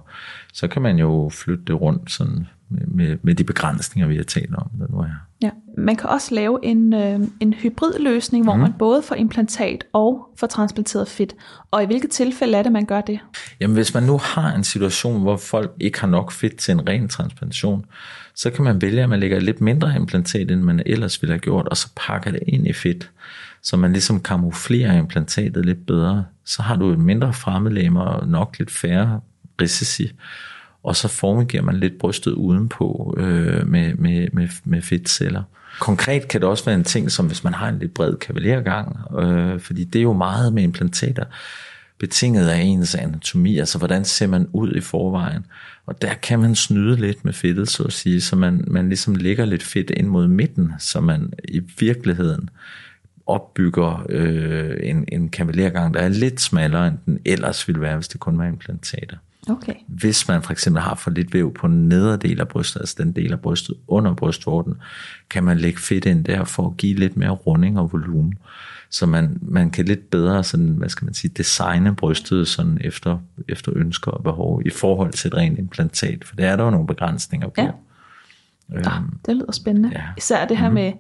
så 0.53 0.69
kan 0.69 0.83
man 0.83 0.99
jo 0.99 1.31
flytte 1.33 1.65
det 1.67 1.81
rundt 1.81 2.11
sådan 2.11 2.47
med, 2.69 3.17
med 3.23 3.35
de 3.35 3.45
begrænsninger, 3.45 4.09
vi 4.09 4.17
har 4.17 4.23
talt 4.23 4.55
om, 4.55 4.71
der 4.79 4.87
nu 4.91 4.99
er. 4.99 5.11
Ja. 5.43 5.51
Man 5.79 5.97
kan 5.97 6.11
også 6.11 6.35
lave 6.35 6.59
en, 6.63 6.95
øh, 6.95 7.21
en 7.41 7.53
hybridløsning, 7.53 8.45
hvor 8.45 8.55
mm. 8.55 8.61
man 8.61 8.73
både 8.79 9.03
får 9.03 9.15
implantat 9.15 9.85
og 9.93 10.29
får 10.37 10.47
transplanteret 10.47 11.09
fedt. 11.09 11.35
Og 11.71 11.83
i 11.83 11.87
hvilke 11.87 12.09
tilfælde 12.09 12.59
er 12.59 12.63
det, 12.63 12.73
man 12.73 12.85
gør 12.85 13.01
det? 13.01 13.19
Jamen 13.61 13.75
hvis 13.75 13.95
man 13.95 14.03
nu 14.03 14.19
har 14.19 14.53
en 14.53 14.65
situation, 14.65 15.23
hvor 15.23 15.37
folk 15.37 15.73
ikke 15.81 16.01
har 16.01 16.09
nok 16.09 16.33
fedt 16.33 16.57
til 16.57 16.73
en 16.73 16.89
ren 16.89 17.09
transplantation, 17.09 17.85
så 18.35 18.51
kan 18.51 18.65
man 18.65 18.83
vælge, 18.83 19.03
at 19.03 19.09
man 19.09 19.21
lægger 19.21 19.41
lidt 19.41 19.61
mindre 19.61 19.97
implantat, 19.97 20.51
end 20.51 20.63
man 20.63 20.83
ellers 20.87 21.23
ville 21.23 21.33
have 21.33 21.41
gjort, 21.41 21.69
og 21.69 21.77
så 21.77 21.89
pakker 21.97 22.31
det 22.31 22.41
ind 22.47 22.69
i 22.69 22.73
fedt, 22.73 23.11
så 23.63 23.77
man 23.77 23.93
ligesom 23.93 24.23
kamuflerer 24.23 24.99
implantatet 24.99 25.67
lidt 25.67 25.87
bedre. 25.87 26.25
Så 26.45 26.63
har 26.63 26.77
du 26.77 26.93
et 26.93 26.99
mindre 26.99 27.33
fremmedlemmer 27.33 28.01
og 28.01 28.29
nok 28.29 28.59
lidt 28.59 28.71
færre 28.71 29.21
risici 29.61 30.13
og 30.85 30.97
så 30.97 31.09
formigerer 31.09 31.63
man 31.63 31.77
lidt 31.77 31.99
brystet 31.99 32.33
udenpå 32.33 33.15
øh, 33.19 33.69
med, 33.69 33.95
med, 33.95 34.29
med, 34.33 34.49
med 34.65 34.83
fedtceller. 34.83 35.43
Konkret 35.81 36.29
kan 36.29 36.41
det 36.41 36.49
også 36.49 36.65
være 36.65 36.75
en 36.75 36.85
ting, 36.85 37.11
som 37.11 37.27
hvis 37.27 37.45
man 37.45 37.55
har 37.55 37.69
en 37.69 37.79
lidt 37.79 37.95
bred 37.95 38.17
kavalergang, 38.17 38.99
øh, 39.19 39.61
fordi 39.61 39.85
det 39.85 39.99
er 39.99 40.03
jo 40.03 40.13
meget 40.13 40.53
med 40.53 40.63
implantater, 40.63 41.25
betinget 41.99 42.49
af 42.49 42.61
ens 42.61 42.95
anatomi, 42.95 43.59
altså 43.59 43.79
hvordan 43.79 44.05
ser 44.05 44.27
man 44.27 44.49
ud 44.53 44.73
i 44.73 44.81
forvejen. 44.81 45.47
Og 45.87 46.03
der 46.03 46.15
kan 46.15 46.39
man 46.39 46.55
snyde 46.55 46.97
lidt 46.97 47.25
med 47.25 47.33
fedtet, 47.33 47.69
så 47.69 47.83
at 47.83 47.93
sige, 47.93 48.21
så 48.21 48.37
man, 48.37 48.65
man 48.67 48.89
ligesom 48.89 49.15
lægger 49.15 49.45
lidt 49.45 49.63
fedt 49.63 49.91
ind 49.91 50.07
mod 50.07 50.29
midten, 50.29 50.73
så 50.79 51.01
man 51.01 51.33
i 51.49 51.61
virkeligheden 51.79 52.51
opbygger 53.27 54.07
øh, 54.09 54.77
en, 54.83 55.05
en 55.09 55.29
kavalergang, 55.29 55.95
der 55.95 56.01
er 56.01 56.09
lidt 56.09 56.41
smallere, 56.41 56.89
end 56.89 56.99
den 57.07 57.19
ellers 57.25 57.69
ville 57.69 57.81
være, 57.81 57.97
hvis 57.97 58.09
det 58.09 58.21
kun 58.21 58.39
var 58.39 58.45
implantater. 58.45 59.17
Okay. 59.49 59.75
Hvis 59.87 60.29
man 60.29 60.43
for 60.43 60.53
eksempel 60.53 60.83
har 60.83 60.95
for 60.95 61.11
lidt 61.11 61.35
væv 61.35 61.55
på 61.55 61.69
den 61.69 61.89
nedre 61.89 62.17
del 62.17 62.41
af 62.41 62.49
brystet, 62.49 62.81
altså 62.81 62.95
den 62.99 63.13
del 63.13 63.33
af 63.33 63.41
brystet 63.41 63.77
under 63.89 64.15
brystvorten, 64.15 64.75
kan 65.31 65.45
man 65.45 65.59
lægge 65.59 65.81
fedt 65.81 66.05
ind 66.05 66.25
der 66.25 66.45
for 66.45 66.67
at 66.67 66.77
give 66.77 66.99
lidt 66.99 67.17
mere 67.17 67.31
runding 67.31 67.79
og 67.79 67.93
volumen. 67.93 68.35
Så 68.91 69.07
man, 69.07 69.39
man 69.43 69.71
kan 69.71 69.85
lidt 69.85 70.11
bedre 70.11 70.45
sådan, 70.45 70.67
hvad 70.69 70.89
skal 70.89 71.05
man 71.05 71.15
sige, 71.15 71.31
designe 71.37 71.95
brystet 71.97 72.49
sådan 72.49 72.79
efter, 72.81 73.19
efter 73.49 73.73
ønsker 73.77 74.11
og 74.11 74.23
behov 74.23 74.63
i 74.65 74.71
forhold 74.71 75.13
til 75.13 75.29
et 75.29 75.35
rent 75.35 75.59
implantat, 75.59 76.25
for 76.25 76.37
det 76.37 76.45
er 76.45 76.57
der 76.57 76.65
jo 76.65 76.71
nogle 76.71 76.87
begrænsninger 76.87 77.49
på. 77.49 77.61
Ja. 77.61 77.71
Øhm, 78.73 78.85
ja, 78.85 78.91
det 79.27 79.37
lyder 79.37 79.53
spændende. 79.53 79.91
Ja. 79.93 80.03
Især 80.17 80.47
det 80.47 80.57
her 80.57 80.69
mm-hmm. 80.69 80.83
med 80.85 80.93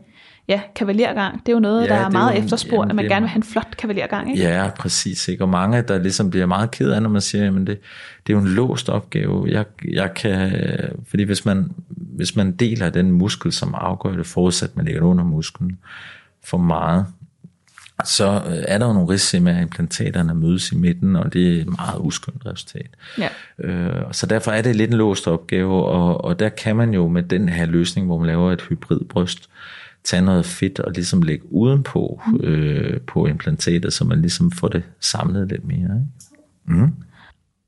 ja, 0.49 0.61
kavalergang. 0.77 1.41
Det 1.47 1.49
er 1.49 1.53
jo 1.53 1.61
noget, 1.61 1.83
ja, 1.83 1.89
der 1.89 1.95
er, 1.95 2.05
er 2.05 2.11
meget 2.11 2.35
jo, 2.35 2.43
efterspurgt, 2.43 2.91
at 2.91 2.97
man 2.97 3.05
gerne 3.05 3.21
vil 3.21 3.29
have 3.29 3.37
en 3.37 3.43
flot 3.43 3.77
kavalergang. 3.79 4.31
Ikke? 4.31 4.43
Ja, 4.43 4.71
præcis. 4.79 5.29
Ikke? 5.29 5.45
Og 5.45 5.49
mange, 5.49 5.83
der 5.83 5.99
ligesom 5.99 6.31
bliver 6.31 6.47
meget 6.47 6.71
ked 6.71 6.91
af, 6.91 7.03
når 7.03 7.11
man 7.11 7.21
siger, 7.21 7.47
at 7.47 7.55
det, 7.55 7.67
det 7.67 8.33
er 8.33 8.33
jo 8.33 8.39
en 8.39 8.49
låst 8.49 8.89
opgave. 8.89 9.47
Jeg, 9.51 9.65
jeg 9.89 10.15
kan, 10.15 10.53
fordi 11.07 11.23
hvis 11.23 11.45
man, 11.45 11.73
hvis 11.89 12.37
man 12.37 12.53
deler 12.53 12.91
den 12.91 13.11
muskel, 13.11 13.53
som 13.53 13.75
afgør 13.75 14.17
det, 14.17 14.27
forudsat 14.27 14.77
man 14.77 14.85
ligger 14.85 15.03
under 15.03 15.25
musklen 15.25 15.79
for 16.45 16.59
meget, 16.59 17.07
så 18.05 18.43
øh, 18.47 18.65
er 18.69 18.79
der 18.79 18.87
jo 18.87 18.93
nogle 18.93 19.09
risici 19.09 19.39
med, 19.39 19.53
at 19.53 19.63
implantaterne 19.63 20.35
mødes 20.35 20.73
i 20.73 20.77
midten, 20.77 21.17
og 21.17 21.33
det 21.33 21.57
er 21.57 21.61
et 21.61 21.67
meget 21.67 21.99
uskyndt 21.99 22.47
resultat. 22.47 22.89
Ja. 23.19 23.29
Øh, 23.59 24.03
så 24.13 24.27
derfor 24.27 24.51
er 24.51 24.63
det 24.63 24.77
lidt 24.77 24.91
en 24.91 24.97
låst 24.97 25.29
opgave, 25.29 25.85
og, 25.85 26.25
og 26.25 26.39
der 26.39 26.49
kan 26.49 26.77
man 26.77 26.95
jo 26.95 27.09
med 27.09 27.23
den 27.23 27.49
her 27.49 27.67
løsning, 27.67 28.07
hvor 28.07 28.19
man 28.19 28.27
laver 28.27 28.53
et 28.53 28.63
hybridbryst, 28.63 29.49
tage 30.05 30.23
noget 30.23 30.47
fedt 30.47 30.81
og 30.81 30.93
ligesom 30.93 31.23
lægge 31.23 31.53
udenpå 31.53 32.21
mm. 32.27 32.41
øh, 32.41 33.01
på 33.01 33.27
implantatet, 33.27 33.93
så 33.93 34.05
man 34.05 34.21
ligesom 34.21 34.51
får 34.51 34.69
det 34.69 34.83
samlet 35.01 35.49
lidt 35.49 35.65
mere. 35.65 35.77
Ikke? 35.77 36.81
Mm. 36.81 36.95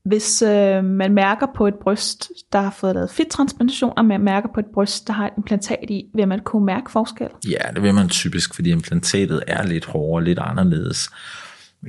Hvis 0.07 0.41
øh, 0.41 0.83
man 0.83 1.13
mærker 1.13 1.47
på 1.57 1.67
et 1.67 1.73
bryst, 1.81 2.31
der 2.53 2.61
har 2.61 2.71
fået 2.71 2.95
lavet 2.95 3.11
fedttransplantation, 3.11 3.93
og 3.97 4.05
man 4.05 4.21
mærker 4.21 4.49
på 4.53 4.59
et 4.59 4.65
bryst, 4.73 5.07
der 5.07 5.13
har 5.13 5.27
et 5.27 5.33
implantat 5.37 5.89
i, 5.89 6.05
vil 6.15 6.27
man 6.27 6.39
kunne 6.39 6.65
mærke 6.65 6.91
forskel? 6.91 7.27
Ja, 7.49 7.71
det 7.75 7.83
vil 7.83 7.93
man 7.93 8.09
typisk, 8.09 8.55
fordi 8.55 8.71
implantatet 8.71 9.43
er 9.47 9.63
lidt 9.63 9.85
hårdere, 9.85 10.23
lidt 10.23 10.39
anderledes 10.39 11.09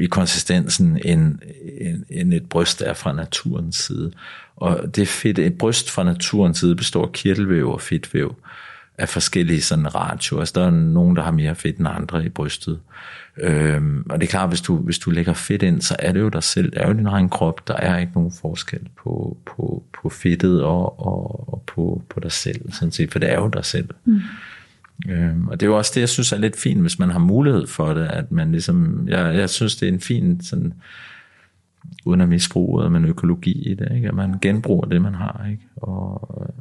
i 0.01 0.07
konsistensen, 0.07 1.01
end, 1.05 1.39
end, 1.81 2.05
end 2.11 2.35
et 2.35 2.49
bryst 2.49 2.83
er 2.83 2.95
fra 2.95 3.13
naturens 3.13 3.77
side. 3.77 4.13
Og 4.57 4.97
det 4.97 5.09
fedt, 5.09 5.39
et 5.39 5.59
bryst 5.59 5.91
fra 5.91 6.05
naturens 6.05 6.59
side 6.59 6.77
består 6.77 7.07
af 7.07 7.13
kirtelvæv 7.13 7.73
og 7.73 7.81
fedtvæv 7.81 8.37
af 8.99 9.09
forskellige 9.09 9.63
sådan 9.63 9.95
ratio. 9.95 10.39
Altså 10.39 10.61
der 10.61 10.67
er 10.67 10.71
nogen, 10.71 11.17
der 11.17 11.23
har 11.23 11.31
mere 11.31 11.55
fedt 11.55 11.77
end 11.77 11.89
andre 11.89 12.25
i 12.25 12.29
brystet. 12.29 12.81
Øhm, 13.41 14.07
og 14.11 14.21
det 14.21 14.27
er 14.27 14.31
klart, 14.31 14.49
hvis 14.49 14.61
du, 14.61 14.77
hvis 14.77 14.99
du 14.99 15.11
lægger 15.11 15.33
fedt 15.33 15.63
ind, 15.63 15.81
så 15.81 15.97
er 15.99 16.13
det 16.13 16.21
jo 16.21 16.29
dig 16.29 16.43
selv. 16.43 16.71
Det 16.71 16.83
er 16.83 16.87
jo 16.87 16.93
din 16.93 17.07
egen 17.07 17.29
krop. 17.29 17.69
Der 17.69 17.75
er 17.75 17.99
ikke 17.99 18.13
nogen 18.15 18.33
forskel 18.41 18.89
på, 19.03 19.37
på, 19.47 19.83
på 20.03 20.09
fedtet 20.09 20.63
og, 20.63 21.07
og, 21.07 21.53
og 21.53 21.63
på, 21.67 22.03
på 22.09 22.21
dig 22.21 22.33
selv, 22.33 22.73
sådan 22.73 22.93
set, 22.93 23.13
for 23.13 23.19
det 23.19 23.33
er 23.33 23.41
jo 23.41 23.49
dig 23.49 23.65
selv. 23.65 23.89
Mm. 24.05 24.21
Øhm, 25.09 25.49
og 25.49 25.61
det 25.61 25.67
er 25.67 25.71
jo 25.71 25.77
også 25.77 25.93
det, 25.95 26.01
jeg 26.01 26.09
synes 26.09 26.33
er 26.33 26.39
lidt 26.39 26.57
fint, 26.57 26.81
hvis 26.81 26.99
man 26.99 27.11
har 27.11 27.19
mulighed 27.19 27.67
for 27.67 27.95
det, 27.95 28.07
at 28.07 28.33
man 28.33 28.53
ligesom, 28.53 29.09
jeg, 29.09 29.35
jeg 29.35 29.51
synes, 29.51 29.77
det 29.77 29.89
er 29.89 29.93
en 29.93 30.01
fin 30.01 30.41
sådan, 30.41 30.75
uden 32.05 32.21
at 32.21 32.29
misbruge 32.29 32.91
men 32.91 33.05
økologi 33.05 33.71
i 33.71 33.75
det, 33.75 33.89
ikke? 33.95 34.09
at 34.09 34.15
man 34.15 34.35
genbruger 34.43 34.89
det, 34.89 35.03
man 35.03 35.15
har, 35.15 35.47
ikke? 35.51 35.63
og 35.77 36.55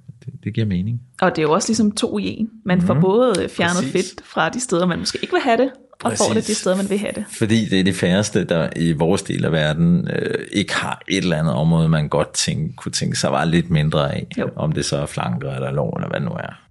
det, 0.48 0.56
det 0.56 0.56
giver 0.56 0.68
mening. 0.68 1.02
Og 1.22 1.36
det 1.36 1.42
er 1.42 1.44
jo 1.44 1.52
også 1.52 1.70
ligesom 1.70 1.92
to 1.92 2.18
i 2.18 2.26
en. 2.26 2.50
Man 2.66 2.78
mm-hmm. 2.78 2.88
får 2.88 2.94
mhm. 2.94 3.02
både 3.02 3.50
fjernet 3.50 3.76
Præcis. 3.76 3.92
fedt 3.92 4.26
fra 4.26 4.50
de 4.50 4.60
steder, 4.60 4.86
man 4.86 5.00
måske 5.00 5.20
ikke 5.22 5.34
vil 5.34 5.42
have 5.42 5.58
det, 5.58 5.72
og 6.04 6.10
Præcis. 6.12 6.28
får 6.28 6.34
det 6.34 6.48
de 6.48 6.56
steder, 6.56 6.76
man 6.76 6.90
vil 6.90 6.98
have 6.98 7.12
det. 7.16 7.26
Fordi 7.30 7.66
det 7.66 7.80
er 7.80 7.84
de 7.84 7.94
færreste, 7.94 8.44
der 8.44 8.70
i 8.76 8.92
vores 8.92 9.22
del 9.22 9.46
af 9.46 9.52
verden 9.52 10.08
øh, 10.14 10.48
ikke 10.52 10.76
har 10.76 11.02
et 11.08 11.18
eller 11.18 11.38
andet 11.38 11.54
område, 11.54 11.90
man 11.90 12.10
godt 12.10 12.34
tænke, 12.34 12.76
kunne 12.76 12.92
tænke 12.92 13.20
sig 13.20 13.32
var 13.32 13.46
lidt 13.46 13.70
mindre 13.70 14.16
af. 14.16 14.28
Jo. 14.38 14.50
Om 14.56 14.72
det 14.72 14.86
så 14.86 14.98
er 14.98 15.06
flanker 15.06 15.52
eller 15.52 15.72
lår, 15.72 15.98
eller 15.98 16.10
hvad 16.10 16.20
det 16.20 16.28
nu 16.28 16.34
er. 16.34 16.64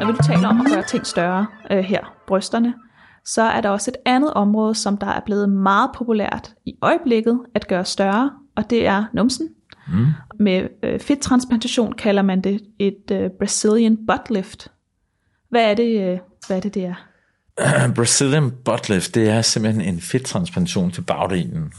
Når 0.00 0.12
vi 0.12 0.18
taler 0.22 0.48
om 0.48 0.60
at 0.60 0.66
gøre 0.72 0.82
ting 0.82 1.06
større 1.06 1.46
øh, 1.70 1.78
her, 1.78 2.14
brysterne, 2.26 2.74
så 3.24 3.42
er 3.42 3.60
der 3.60 3.68
også 3.68 3.90
et 3.90 3.96
andet 4.06 4.34
område, 4.34 4.74
som 4.74 4.96
der 4.96 5.06
er 5.06 5.20
blevet 5.20 5.48
meget 5.48 5.90
populært 5.94 6.54
i 6.66 6.74
øjeblikket 6.82 7.40
at 7.54 7.68
gøre 7.68 7.84
større, 7.84 8.30
og 8.56 8.70
det 8.70 8.86
er 8.86 9.04
numsen. 9.12 9.48
Mm. 9.90 10.06
Med 10.38 10.68
øh, 10.82 11.00
fedttransplantation 11.00 11.92
kalder 11.92 12.22
man 12.22 12.40
det 12.40 12.60
et 12.78 13.10
øh, 13.12 13.30
Brazilian 13.38 13.96
butt 14.06 14.30
lift. 14.30 14.68
Hvad 15.48 15.70
er 15.70 15.74
det, 15.74 16.00
øh, 16.00 16.18
hvad 16.46 16.56
er 16.56 16.60
det, 16.60 16.74
det 16.74 16.84
er? 16.84 16.94
Brazilian 17.96 18.50
butt 18.64 18.88
lift, 18.88 19.14
det 19.14 19.28
er 19.28 19.42
simpelthen 19.42 19.84
en 19.94 20.00
fedttransplantation 20.00 20.90
til 20.90 21.02
bagdelen. 21.02 21.72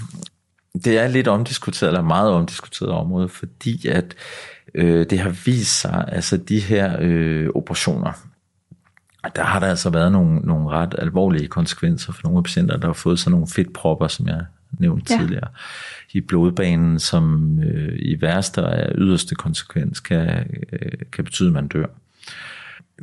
Det 0.85 0.99
er 0.99 1.07
lidt 1.07 1.27
omdiskuteret, 1.27 1.89
eller 1.89 2.01
meget 2.01 2.31
omdiskuteret 2.31 2.91
område, 2.91 3.29
fordi 3.29 3.87
at 3.87 4.15
øh, 4.75 5.05
det 5.09 5.19
har 5.19 5.29
vist 5.45 5.79
sig, 5.79 6.05
altså 6.07 6.37
de 6.37 6.59
her 6.59 6.97
øh, 6.99 7.49
operationer, 7.55 8.11
der 9.35 9.43
har 9.43 9.59
der 9.59 9.67
altså 9.67 9.89
været 9.89 10.11
nogle, 10.11 10.39
nogle 10.39 10.69
ret 10.69 10.95
alvorlige 10.97 11.47
konsekvenser 11.47 12.13
for 12.13 12.21
nogle 12.23 12.37
af 12.37 12.43
patienter, 12.43 12.77
der 12.77 12.87
har 12.87 12.93
fået 12.93 13.19
sådan 13.19 13.31
nogle 13.31 13.47
fedtpropper, 13.47 14.07
som 14.07 14.27
jeg 14.27 14.45
nævnte 14.79 15.13
ja. 15.13 15.19
tidligere, 15.19 15.47
i 16.13 16.21
blodbanen, 16.21 16.99
som 16.99 17.59
øh, 17.59 17.99
i 17.99 18.21
værste 18.21 18.63
og 18.63 18.91
yderste 18.97 19.35
konsekvens 19.35 19.99
kan, 19.99 20.45
øh, 20.73 20.91
kan 21.11 21.23
betyde, 21.23 21.47
at 21.47 21.53
man 21.53 21.67
dør. 21.67 21.85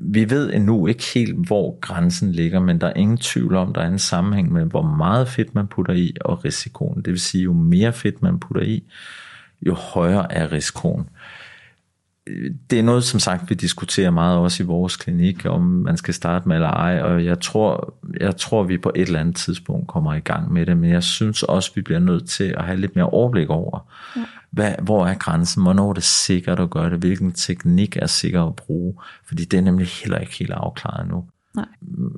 Vi 0.01 0.31
ved 0.31 0.53
endnu 0.53 0.87
ikke 0.87 1.05
helt, 1.15 1.47
hvor 1.47 1.79
grænsen 1.81 2.33
ligger, 2.33 2.61
men 2.61 2.81
der 2.81 2.87
er 2.87 2.93
ingen 2.97 3.17
tvivl 3.17 3.55
om, 3.55 3.73
der 3.73 3.81
er 3.81 3.89
en 3.89 3.99
sammenhæng 3.99 4.53
med, 4.53 4.65
hvor 4.65 4.83
meget 4.83 5.29
fedt 5.29 5.55
man 5.55 5.67
putter 5.67 5.93
i, 5.93 6.17
og 6.21 6.45
risikoen. 6.45 6.97
Det 6.97 7.11
vil 7.11 7.21
sige, 7.21 7.45
jo 7.45 7.53
mere 7.53 7.93
fedt 7.93 8.23
man 8.23 8.41
putter 8.41 8.63
i, 8.63 8.85
jo 9.67 9.75
højere 9.75 10.33
er 10.33 10.53
risikoen 10.53 11.09
det 12.71 12.79
er 12.79 12.83
noget, 12.83 13.05
som 13.05 13.21
sagt, 13.21 13.51
vi 13.51 13.55
diskuterer 13.55 14.11
meget 14.11 14.39
også 14.39 14.63
i 14.63 14.67
vores 14.67 14.97
klinik, 14.97 15.47
om 15.47 15.63
man 15.63 15.97
skal 15.97 16.15
starte 16.15 16.49
med 16.49 16.57
eller 16.57 16.71
ej, 16.71 17.03
og 17.03 17.25
jeg 17.25 17.41
tror, 17.41 17.95
jeg 18.21 18.37
tror, 18.37 18.63
vi 18.63 18.79
på 18.79 18.93
et 18.95 19.03
eller 19.03 19.21
andet 19.21 19.37
tidspunkt 19.37 19.89
kommer 19.89 20.15
i 20.15 20.21
gang 20.21 20.53
med 20.53 20.67
det, 20.67 20.77
men 20.77 20.91
jeg 20.91 21.03
synes 21.03 21.43
også, 21.43 21.71
vi 21.75 21.83
bliver 21.83 22.01
nødt 22.01 22.29
til 22.29 22.45
at 22.45 22.65
have 22.65 22.81
lidt 22.81 22.97
mere 22.97 23.11
overblik 23.11 23.51
over, 23.51 23.91
ja. 24.17 24.25
hvad, 24.51 24.73
hvor 24.83 25.07
er 25.07 25.15
grænsen, 25.15 25.63
hvornår 25.63 25.89
er 25.89 25.93
det 25.93 26.05
sikkert 26.05 26.61
at 26.61 26.71
gøre 26.71 26.91
det, 26.91 26.99
hvilken 26.99 27.33
teknik 27.33 27.97
er 27.97 28.07
sikker 28.07 28.45
at 28.45 28.57
bruge, 28.57 28.95
fordi 29.27 29.45
det 29.45 29.59
er 29.59 29.63
nemlig 29.63 29.87
heller 29.87 30.19
ikke 30.19 30.37
helt 30.39 30.53
afklaret 30.53 31.09
nu. 31.09 31.25
Nej. 31.57 31.67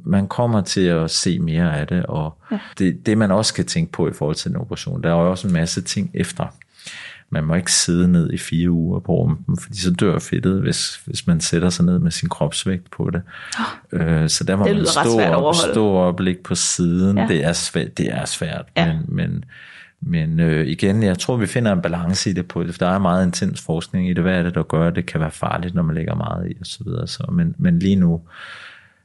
Man 0.04 0.28
kommer 0.28 0.60
til 0.60 0.86
at 0.86 1.10
se 1.10 1.38
mere 1.38 1.78
af 1.78 1.86
det, 1.86 2.06
og 2.06 2.38
ja. 2.50 2.58
det, 2.78 3.06
det 3.06 3.18
man 3.18 3.30
også 3.30 3.48
skal 3.48 3.66
tænke 3.66 3.92
på 3.92 4.08
i 4.08 4.12
forhold 4.12 4.36
til 4.36 4.50
en 4.50 4.56
operation, 4.56 5.02
der 5.02 5.08
er 5.08 5.22
jo 5.22 5.30
også 5.30 5.46
en 5.46 5.52
masse 5.52 5.82
ting 5.82 6.10
efter 6.14 6.46
man 7.30 7.44
må 7.44 7.54
ikke 7.54 7.72
sidde 7.72 8.08
ned 8.08 8.32
i 8.32 8.38
fire 8.38 8.70
uger 8.70 9.00
på 9.00 9.12
rumpen, 9.12 9.56
fordi 9.56 9.78
så 9.78 9.90
dør 9.90 10.18
fedtet, 10.18 10.60
hvis, 10.60 11.00
hvis 11.06 11.26
man 11.26 11.40
sætter 11.40 11.70
sig 11.70 11.84
ned 11.84 11.98
med 11.98 12.10
sin 12.10 12.28
kropsvægt 12.28 12.90
på 12.90 13.10
det. 13.10 13.22
Oh, 13.92 14.00
øh, 14.00 14.28
så 14.28 14.44
der 14.44 14.56
må 14.56 14.64
man 14.64 14.86
stå 14.86 15.20
op, 15.20 15.54
stå 15.54 15.94
op 15.94 16.20
ligge 16.20 16.42
på 16.42 16.54
siden. 16.54 17.18
Ja. 17.18 17.26
Det, 17.28 17.44
er 17.44 17.52
svært, 17.52 17.98
det 17.98 18.06
er 18.12 18.24
svært, 18.24 18.64
ja. 18.76 18.86
men, 18.86 19.04
men, 19.08 19.44
men 20.00 20.40
øh, 20.40 20.66
igen, 20.66 21.02
jeg 21.02 21.18
tror, 21.18 21.36
vi 21.36 21.46
finder 21.46 21.72
en 21.72 21.82
balance 21.82 22.30
i 22.30 22.32
det 22.32 22.48
på 22.48 22.62
det, 22.62 22.74
for 22.74 22.78
der 22.78 22.92
er 22.92 22.98
meget 22.98 23.26
intens 23.26 23.60
forskning 23.60 24.10
i 24.10 24.14
det. 24.14 24.22
Hvad 24.22 24.38
er 24.38 24.42
det, 24.42 24.54
der 24.54 24.62
gør, 24.62 24.86
at 24.86 24.96
det 24.96 25.06
kan 25.06 25.20
være 25.20 25.30
farligt, 25.30 25.74
når 25.74 25.82
man 25.82 25.94
lægger 25.94 26.14
meget 26.14 26.50
i 26.50 26.54
osv. 26.60 26.64
Så 26.64 26.84
videre. 26.84 27.06
så, 27.06 27.24
men, 27.32 27.54
men 27.58 27.78
lige 27.78 27.96
nu 27.96 28.20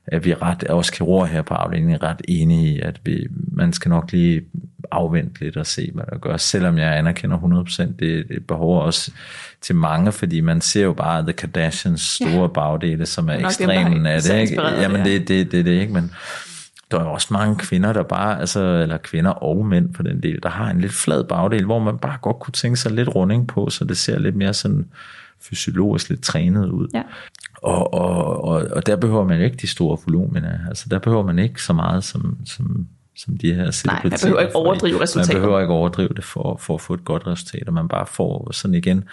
er 0.07 0.19
vi 0.19 0.33
ret, 0.33 0.63
også 0.63 0.91
kirurger 0.91 1.25
her 1.25 1.41
på 1.41 1.53
afdelingen, 1.53 2.03
ret 2.03 2.21
enige 2.27 2.75
i, 2.75 2.79
at 2.79 2.99
vi, 3.03 3.27
man 3.51 3.73
skal 3.73 3.89
nok 3.89 4.11
lige 4.11 4.41
afvente 4.91 5.39
lidt 5.39 5.57
og 5.57 5.65
se, 5.65 5.91
hvad 5.93 6.03
der 6.11 6.17
gør. 6.17 6.37
Selvom 6.37 6.77
jeg 6.77 6.97
anerkender 6.97 7.37
100%, 7.37 7.83
det, 7.83 8.27
det 8.27 8.47
behov 8.47 8.81
også 8.81 9.11
til 9.61 9.75
mange, 9.75 10.11
fordi 10.11 10.41
man 10.41 10.61
ser 10.61 10.83
jo 10.83 10.93
bare 10.93 11.23
The 11.23 11.33
Kardashians 11.33 12.01
store 12.01 12.41
ja. 12.41 12.47
bagdele, 12.47 13.05
som 13.05 13.29
er 13.29 13.33
ekstremen 13.33 14.05
af 14.05 14.21
det. 14.21 14.39
Ikke? 14.39 14.61
Jamen 14.61 15.05
det, 15.05 15.27
det, 15.27 15.51
det, 15.51 15.65
det 15.65 15.71
ikke, 15.71 15.93
men 15.93 16.11
der 16.91 16.99
er 16.99 17.03
også 17.03 17.27
mange 17.31 17.55
kvinder, 17.55 17.93
der 17.93 18.03
bare, 18.03 18.39
altså, 18.39 18.59
eller 18.63 18.97
kvinder 18.97 19.31
og 19.31 19.65
mænd 19.65 19.93
på 19.93 20.03
den 20.03 20.23
del, 20.23 20.39
der 20.43 20.49
har 20.49 20.69
en 20.69 20.81
lidt 20.81 20.93
flad 20.93 21.23
bagdel, 21.23 21.65
hvor 21.65 21.79
man 21.79 21.97
bare 21.97 22.17
godt 22.21 22.39
kunne 22.39 22.51
tænke 22.51 22.77
sig 22.77 22.91
lidt 22.91 23.15
runding 23.15 23.47
på, 23.47 23.69
så 23.69 23.85
det 23.85 23.97
ser 23.97 24.19
lidt 24.19 24.35
mere 24.35 24.53
sådan 24.53 24.85
fysiologisk 25.49 26.10
lidt 26.10 26.21
trænet 26.21 26.69
ud. 26.69 26.88
Ja. 26.93 27.03
Og, 27.62 27.93
og, 27.93 28.43
og, 28.43 28.67
og 28.71 28.86
der 28.86 28.95
behøver 28.95 29.23
man 29.23 29.41
ikke 29.41 29.58
de 29.58 29.67
store 29.67 29.97
voluminer. 30.05 30.67
Altså 30.67 30.86
der 30.89 30.99
behøver 30.99 31.23
man 31.23 31.39
ikke 31.39 31.63
så 31.63 31.73
meget 31.73 32.03
som, 32.03 32.38
som, 32.45 32.88
som 33.15 33.38
de 33.38 33.53
her 33.53 33.86
Nej, 33.86 34.01
man 34.03 34.12
behøver 34.21 34.39
ikke 34.39 34.55
overdrive 34.55 35.01
resultatet. 35.01 35.34
Man 35.34 35.41
behøver 35.41 35.60
ikke 35.60 35.73
overdrive 35.73 36.10
det 36.15 36.23
for, 36.23 36.58
for 36.58 36.73
at 36.73 36.81
få 36.81 36.93
et 36.93 37.05
godt 37.05 37.27
resultat, 37.27 37.67
og 37.67 37.73
man 37.73 37.88
bare 37.88 38.05
får 38.05 38.51
sådan 38.51 38.75
igen, 38.75 39.03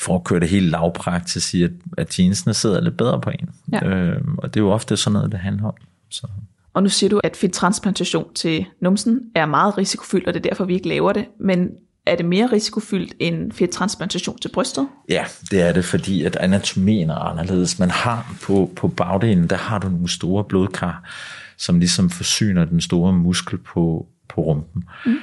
for 0.00 0.14
at 0.14 0.24
køre 0.24 0.40
det 0.40 0.48
helt 0.48 0.70
lavpraktisk 0.70 1.54
i, 1.54 1.62
at, 1.62 1.70
at 1.98 2.18
jeansene 2.18 2.54
sidder 2.54 2.80
lidt 2.80 2.96
bedre 2.96 3.20
på 3.20 3.30
en. 3.30 3.50
Ja. 3.72 3.86
Øhm, 3.86 4.38
og 4.38 4.54
det 4.54 4.60
er 4.60 4.64
jo 4.64 4.70
ofte 4.70 4.96
sådan 4.96 5.12
noget, 5.12 5.32
det 5.32 5.40
handler 5.40 5.64
om. 5.64 5.74
Så. 6.10 6.26
Og 6.74 6.82
nu 6.82 6.88
siger 6.88 7.10
du, 7.10 7.20
at 7.24 7.36
fedttransplantation 7.36 8.34
til 8.34 8.64
numsen 8.80 9.20
er 9.34 9.46
meget 9.46 9.78
risikofyldt, 9.78 10.26
og 10.26 10.34
det 10.34 10.46
er 10.46 10.50
derfor, 10.50 10.64
vi 10.64 10.74
ikke 10.74 10.88
laver 10.88 11.12
det. 11.12 11.24
Men 11.38 11.70
er 12.06 12.16
det 12.16 12.26
mere 12.26 12.46
risikofyldt 12.52 13.14
end 13.18 13.52
fedttransplantation 13.52 14.38
til 14.38 14.48
brystet? 14.48 14.88
Ja, 15.08 15.24
det 15.50 15.60
er 15.60 15.72
det, 15.72 15.84
fordi 15.84 16.24
at 16.24 16.36
anatomien 16.36 17.10
er 17.10 17.14
anderledes. 17.14 17.78
Man 17.78 17.90
har 17.90 18.34
på, 18.42 18.70
på 18.76 18.88
bagdelen, 18.88 19.46
der 19.46 19.56
har 19.56 19.78
du 19.78 19.88
nogle 19.88 20.08
store 20.08 20.44
blodkar, 20.44 21.10
som 21.56 21.78
ligesom 21.78 22.10
forsyner 22.10 22.64
den 22.64 22.80
store 22.80 23.12
muskel 23.12 23.58
på, 23.58 24.06
på 24.28 24.40
rumpen. 24.40 24.84
Mm 25.06 25.16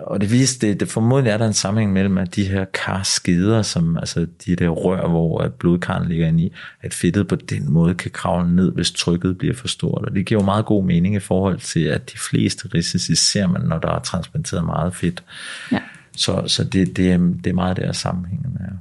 og 0.00 0.20
det 0.20 0.30
viste, 0.32 0.66
det, 0.66 0.80
det 0.80 0.88
formodentlig 0.88 1.30
er 1.30 1.38
der 1.38 1.46
en 1.46 1.52
sammenhæng 1.52 1.92
mellem, 1.92 2.18
at 2.18 2.36
de 2.36 2.44
her 2.44 2.64
karskider, 2.64 3.62
som, 3.62 3.96
altså 3.96 4.26
de 4.46 4.56
der 4.56 4.68
rør, 4.68 5.08
hvor 5.08 5.48
blodkarren 5.58 6.08
ligger 6.08 6.28
inde 6.28 6.42
i, 6.42 6.52
at 6.82 6.94
fedtet 6.94 7.28
på 7.28 7.36
den 7.36 7.72
måde 7.72 7.94
kan 7.94 8.10
kravle 8.10 8.56
ned, 8.56 8.72
hvis 8.72 8.92
trykket 8.92 9.38
bliver 9.38 9.54
for 9.54 9.68
stort. 9.68 10.04
Og 10.04 10.14
det 10.14 10.26
giver 10.26 10.40
jo 10.40 10.44
meget 10.44 10.66
god 10.66 10.84
mening 10.84 11.14
i 11.14 11.18
forhold 11.18 11.58
til, 11.58 11.84
at 11.84 12.12
de 12.12 12.18
fleste 12.18 12.68
risici 12.74 13.14
ser 13.14 13.46
man, 13.46 13.60
når 13.60 13.78
der 13.78 13.88
er 13.88 13.98
transplanteret 13.98 14.64
meget 14.64 14.94
fedt. 14.94 15.24
Ja. 15.72 15.80
Så, 16.16 16.42
så 16.46 16.64
det, 16.64 16.96
det, 16.96 17.12
er, 17.12 17.18
det 17.18 17.46
er 17.46 17.54
meget 17.54 17.76
der 17.76 17.92
sammenhængen 17.92 18.56
er. 18.60 18.74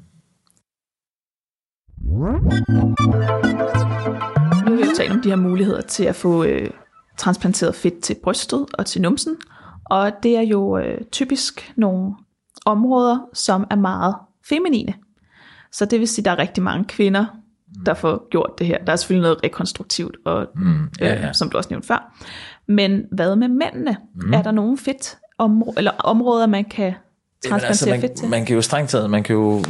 Nu 4.66 4.76
vil 4.76 4.86
vi 4.86 4.90
tale 4.96 5.14
om 5.14 5.22
de 5.22 5.30
her 5.30 5.36
muligheder 5.36 5.82
til 5.82 6.04
at 6.04 6.16
få 6.16 6.44
øh, 6.44 6.70
transplanteret 7.18 7.76
fedt 7.76 8.00
til 8.00 8.16
brystet 8.24 8.66
og 8.74 8.86
til 8.86 9.02
numsen. 9.02 9.36
Og 9.86 10.12
det 10.24 10.38
er 10.38 10.42
jo 10.42 10.78
øh, 10.78 11.02
typisk 11.12 11.74
nogle 11.76 12.16
områder, 12.66 13.20
som 13.34 13.68
er 13.70 13.76
meget 13.76 14.16
feminine. 14.50 14.94
Så 15.72 15.86
det 15.86 16.00
vil 16.00 16.08
sige, 16.08 16.22
at 16.22 16.26
der 16.26 16.32
er 16.32 16.40
rigtig 16.40 16.64
mange 16.64 16.86
kvinder, 16.86 17.26
der 17.86 17.94
får 17.94 18.30
gjort 18.30 18.52
det 18.60 18.68
her. 18.68 18.86
Der 18.86 18.92
er 18.92 18.96
selvfølgelig 18.96 19.24
noget 19.24 19.44
rekonstruktivt, 19.44 20.18
og, 20.26 20.48
mm, 20.56 20.90
ja, 21.00 21.14
ja. 21.14 21.28
Øh, 21.28 21.34
som 21.34 21.50
du 21.50 21.58
også 21.58 21.70
nævnte 21.70 21.88
før. 21.88 22.14
Men 22.68 23.06
hvad 23.12 23.36
med 23.36 23.48
mændene? 23.48 23.98
Mm. 24.16 24.34
Er 24.34 24.42
der 24.42 24.52
nogen 24.52 24.78
fedt 24.78 25.18
områ- 25.40 25.74
eller 25.78 25.92
områder, 25.92 26.48
man 26.48 26.66
kan 26.66 26.94
transplantere 27.50 27.68
altså, 27.68 27.90
man, 27.90 28.02
fedt 28.02 28.14
til? 28.14 28.28
Man 28.28 28.46
kan 28.46 28.56
jo 28.56 28.62
strengt 28.62 28.92
taget, 28.92 29.10
man 29.10 29.24
kan 29.24 29.36
jo 29.36 29.64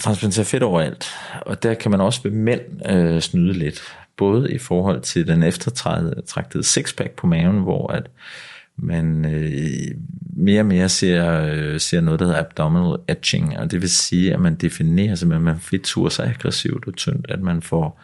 transplantere 0.00 0.44
fedt 0.44 0.62
overalt, 0.62 1.06
og 1.46 1.62
der 1.62 1.74
kan 1.74 1.90
man 1.90 2.00
også 2.00 2.20
ved 2.22 2.30
mænd 2.30 2.60
øh, 2.90 3.20
snyde 3.20 3.52
lidt. 3.52 3.82
Både 4.16 4.52
i 4.52 4.58
forhold 4.58 5.00
til 5.00 5.26
den 5.26 5.42
eftertragtede 5.42 6.64
sixpack 6.64 7.10
på 7.10 7.26
maven, 7.26 7.58
hvor 7.58 7.92
at 7.92 8.10
man 8.76 9.24
øh, 9.24 9.96
mere 10.36 10.60
og 10.60 10.66
mere 10.66 10.88
ser, 10.88 11.42
øh, 11.42 11.80
ser 11.80 12.00
noget, 12.00 12.20
der 12.20 12.26
hedder 12.26 12.40
abdominal 12.40 12.98
etching, 13.08 13.58
og 13.58 13.70
det 13.70 13.80
vil 13.80 13.90
sige, 13.90 14.34
at 14.34 14.40
man 14.40 14.54
definerer 14.54 15.14
simpelthen, 15.14 15.48
at 15.48 15.54
man 15.54 15.60
fedturer 15.60 16.08
så 16.08 16.22
aggressivt 16.22 16.86
og 16.86 16.94
tyndt, 16.94 17.26
at 17.30 17.40
man 17.40 17.62
får 17.62 18.00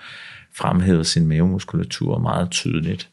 fremhævet 0.55 1.07
sin 1.07 1.27
mavemuskulatur 1.27 2.19
meget 2.19 2.51
tydeligt. 2.51 3.09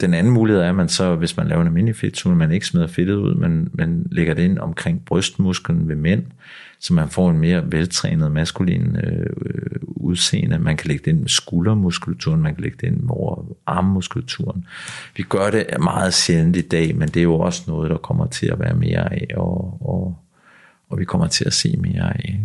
Den 0.00 0.14
anden 0.14 0.32
mulighed 0.32 0.62
er, 0.62 0.68
at 0.68 0.74
man 0.74 0.88
så, 0.88 1.14
hvis 1.14 1.36
man 1.36 1.48
laver 1.48 1.60
en 1.60 1.66
almindelig 1.66 1.96
fedtune, 1.96 2.36
man 2.36 2.52
ikke 2.52 2.66
smider 2.66 2.86
fedtet 2.86 3.14
ud, 3.14 3.34
men 3.34 3.68
man 3.72 4.06
lægger 4.10 4.34
det 4.34 4.42
ind 4.42 4.58
omkring 4.58 5.04
brystmusklen 5.04 5.88
ved 5.88 5.96
mænd, 5.96 6.24
så 6.80 6.94
man 6.94 7.08
får 7.08 7.30
en 7.30 7.38
mere 7.38 7.72
veltrænet 7.72 8.32
maskulin 8.32 8.96
øh, 8.96 9.26
udseende. 9.86 10.58
Man 10.58 10.76
kan 10.76 10.88
lægge 10.88 11.04
det 11.04 11.10
ind 11.10 11.20
med 11.20 11.28
skuldermuskulaturen, 11.28 12.42
man 12.42 12.54
kan 12.54 12.62
lægge 12.62 12.78
det 12.80 12.86
ind 12.86 13.00
over 13.08 13.44
armmuskulaturen. 13.66 14.64
Vi 15.16 15.22
gør 15.22 15.50
det 15.50 15.66
meget 15.80 16.14
sjældent 16.14 16.56
i 16.56 16.60
dag, 16.60 16.96
men 16.96 17.08
det 17.08 17.16
er 17.16 17.24
jo 17.24 17.38
også 17.38 17.62
noget, 17.66 17.90
der 17.90 17.96
kommer 17.96 18.26
til 18.26 18.46
at 18.46 18.60
være 18.60 18.74
mere 18.74 19.12
af, 19.12 19.26
og, 19.36 19.78
og, 19.80 20.18
og 20.88 20.98
vi 20.98 21.04
kommer 21.04 21.26
til 21.26 21.44
at 21.44 21.52
se 21.52 21.76
mere 21.76 22.16
af. 22.16 22.40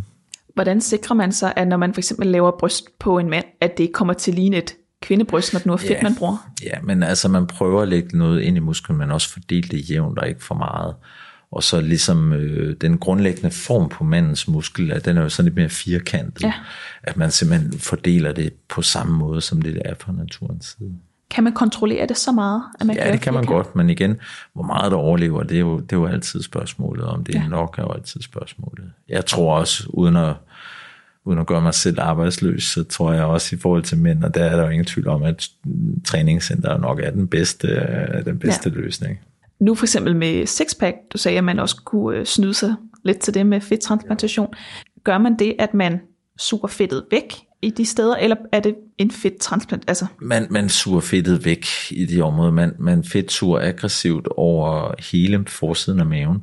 Hvordan 0.54 0.82
sikrer 0.82 1.16
man 1.16 1.32
sig, 1.32 1.54
at 1.56 1.68
når 1.68 1.78
man 1.78 1.94
for 1.94 2.00
eksempel 2.00 2.28
laver 2.28 2.52
bryst 2.60 3.00
på 3.00 3.20
en 3.20 3.30
mand, 3.30 3.46
at 3.62 3.78
det 3.78 3.84
ikke 3.84 3.94
kommer 3.94 4.14
til 4.14 4.32
at 4.32 4.36
ligne 4.36 4.58
et 4.58 4.74
kvindebryst, 5.04 5.54
når 5.54 5.58
det 5.58 5.66
nu 5.66 5.74
er 5.74 5.78
fedt, 5.78 5.92
ja, 5.92 6.04
man 6.04 6.16
bruger? 6.16 6.52
Ja, 6.64 6.82
men 6.84 7.04
altså 7.04 7.30
man 7.30 7.48
prøver 7.48 7.82
at 7.82 7.88
lægge 7.88 8.18
noget 8.18 8.42
ind 8.42 8.58
i 8.58 8.60
musklen, 8.60 8.98
men 8.98 9.12
også 9.12 9.30
fordele 9.30 9.68
det 9.68 9.90
jævnt 9.90 10.20
og 10.20 10.28
ikke 10.28 10.44
for 10.44 10.56
meget 10.56 10.96
og 11.54 11.64
så 11.64 11.82
ligesom 11.82 12.34
øh, 12.34 12.76
den 12.82 12.98
grundlæggende 12.98 13.52
form 13.52 13.90
på 13.90 14.04
mandens 14.04 14.48
muskel, 14.48 14.92
at 14.92 15.06
den 15.06 15.18
er 15.18 15.22
jo 15.22 15.30
sådan 15.30 15.46
lidt 15.46 15.56
mere 15.56 15.70
firkantet, 15.70 16.44
ja. 16.44 16.54
at 17.04 17.18
man 17.18 17.32
simpelthen 17.32 17.80
fordeler 17.80 18.32
det 18.32 18.54
på 18.70 18.82
samme 18.82 19.18
måde, 19.18 19.42
som 19.42 19.62
det 19.62 19.82
er 19.86 19.94
fra 20.00 20.12
naturens 20.12 20.76
side. 20.78 20.94
Kan 21.30 21.44
man 21.44 21.54
kontrollere 21.54 22.08
det 22.08 22.18
så 22.18 22.32
meget? 22.32 22.64
At 22.80 22.86
man 22.86 22.96
ja, 22.96 23.12
det 23.12 23.22
kan 23.22 23.34
man 23.34 23.46
godt, 23.46 23.76
men 23.76 23.90
igen, 23.90 24.18
hvor 24.54 24.64
meget 24.64 24.92
der 24.92 24.98
overlever, 24.98 25.44
det 25.44 25.56
er 25.56 25.60
jo, 25.60 25.80
det 25.80 25.92
er 25.92 25.98
jo 25.98 26.06
altid 26.06 26.44
spørgsmålet, 26.44 27.06
om 27.06 27.24
det 27.24 27.36
er 27.36 27.42
ja. 27.42 27.48
nok, 27.48 27.78
er 27.78 27.84
jo 27.84 27.92
altid 27.92 28.22
spørgsmålet. 28.22 28.92
Jeg 29.10 29.26
tror 29.26 29.58
også, 29.58 29.84
uden 29.90 30.16
at, 30.16 30.36
uden 31.26 31.40
at 31.40 31.48
gøre 31.48 31.62
mig 31.62 31.74
selv 31.74 32.00
arbejdsløs, 32.00 32.64
så 32.64 32.84
tror 32.84 33.14
jeg 33.14 33.24
også 33.24 33.56
i 33.56 33.60
forhold 33.60 33.84
til 33.84 33.98
mænd, 33.98 34.24
og 34.24 34.36
der 34.36 34.44
er 34.44 34.56
der 34.56 34.64
jo 34.64 34.70
ingen 34.70 34.86
tvivl 34.86 35.08
om, 35.08 35.24
at 35.24 35.50
træningscenter 36.06 36.78
nok 36.78 37.00
er 37.00 37.12
den 37.12 37.28
bedste, 37.28 37.68
den 38.26 38.40
bedste 38.40 38.70
ja. 38.70 38.76
løsning. 38.76 39.20
Nu 39.60 39.76
for 39.76 39.86
eksempel 39.86 40.16
med 40.16 40.46
sixpack, 40.46 40.98
du 41.14 41.18
sagde, 41.18 41.38
at 41.38 41.44
man 41.44 41.60
også 41.60 41.82
kunne 41.86 42.18
øh, 42.18 42.26
snyde 42.26 42.54
sig 42.54 42.76
lidt 43.04 43.20
til 43.20 43.34
det 43.34 43.46
med 43.46 43.62
fedttransplantation. 43.62 44.54
Gør 45.04 45.18
man 45.18 45.40
det, 45.40 45.56
at 45.60 45.74
man 45.74 46.00
suger 46.40 46.68
fedtet 46.68 47.06
væk 47.12 47.34
i 47.62 47.70
de 47.70 47.86
steder, 47.86 48.16
eller 48.16 48.36
er 48.52 48.60
det 48.60 48.76
en 48.98 49.12
fedttransplant? 49.12 49.84
Altså? 49.88 50.06
Man, 50.22 50.48
man 50.50 50.70
suger 50.70 51.00
fedtet 51.00 51.46
væk 51.46 51.66
i 51.92 52.06
de 52.06 52.22
områder. 52.22 52.52
Man, 52.52 52.74
man 52.80 53.04
fedtsuger 53.04 53.60
aggressivt 53.60 54.28
over 54.28 54.94
hele 55.12 55.46
forsiden 55.48 56.00
af 56.00 56.06
maven. 56.06 56.42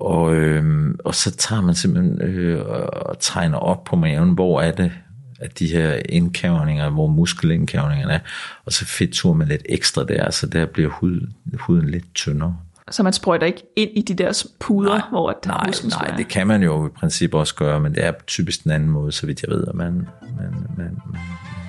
Og, 0.00 0.34
øh, 0.34 0.94
og 1.04 1.14
så 1.14 1.30
tager 1.30 1.62
man 1.62 1.74
simpelthen 1.74 2.22
øh, 2.22 2.66
og 2.66 3.16
tegner 3.20 3.58
op 3.58 3.84
på 3.84 3.96
maven, 3.96 4.30
hvor 4.30 4.60
er 4.60 4.72
det, 4.72 4.92
af 5.40 5.50
de 5.50 5.66
her 5.66 6.00
indkavninger, 6.08 6.90
hvor 6.90 7.06
muskelindkavningerne 7.06 8.12
er, 8.12 8.18
og 8.64 8.72
så 8.72 8.84
fedttur 8.86 9.34
med 9.34 9.46
lidt 9.46 9.62
ekstra 9.68 10.04
der, 10.04 10.30
så 10.30 10.46
der 10.46 10.66
bliver 10.66 10.90
hud, 10.90 11.28
huden 11.58 11.90
lidt 11.90 12.14
tyndere. 12.14 12.56
Så 12.90 13.02
man 13.02 13.12
sprøjter 13.12 13.46
ikke 13.46 13.62
ind 13.76 13.90
i 13.94 14.02
de 14.02 14.14
der 14.14 14.46
puder, 14.60 14.98
nej, 14.98 15.08
hvor 15.10 15.30
at 15.30 15.46
nej, 15.46 15.70
nej, 16.00 16.16
det 16.16 16.28
kan 16.28 16.46
man 16.46 16.62
jo 16.62 16.86
i 16.86 16.90
princippet 16.90 17.40
også 17.40 17.54
gøre, 17.54 17.80
men 17.80 17.94
det 17.94 18.04
er 18.04 18.12
typisk 18.26 18.64
den 18.64 18.70
anden 18.70 18.90
måde, 18.90 19.12
så 19.12 19.26
vidt 19.26 19.42
jeg 19.42 19.50
ved, 19.50 19.64
at 19.68 19.74
man, 19.74 19.92
man, 19.92 20.08
man, 20.40 20.66
man, 20.76 20.98
man 21.06 21.20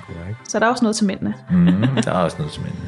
gør 0.08 0.28
ikke. 0.28 0.40
Så 0.48 0.58
der 0.58 0.66
er 0.66 0.70
også 0.70 0.84
noget 0.84 0.96
til 0.96 1.06
mændene. 1.06 1.34
mm, 1.50 2.02
der 2.04 2.12
er 2.12 2.18
også 2.18 2.36
noget 2.38 2.52
til 2.52 2.62
mændene. 2.62 2.85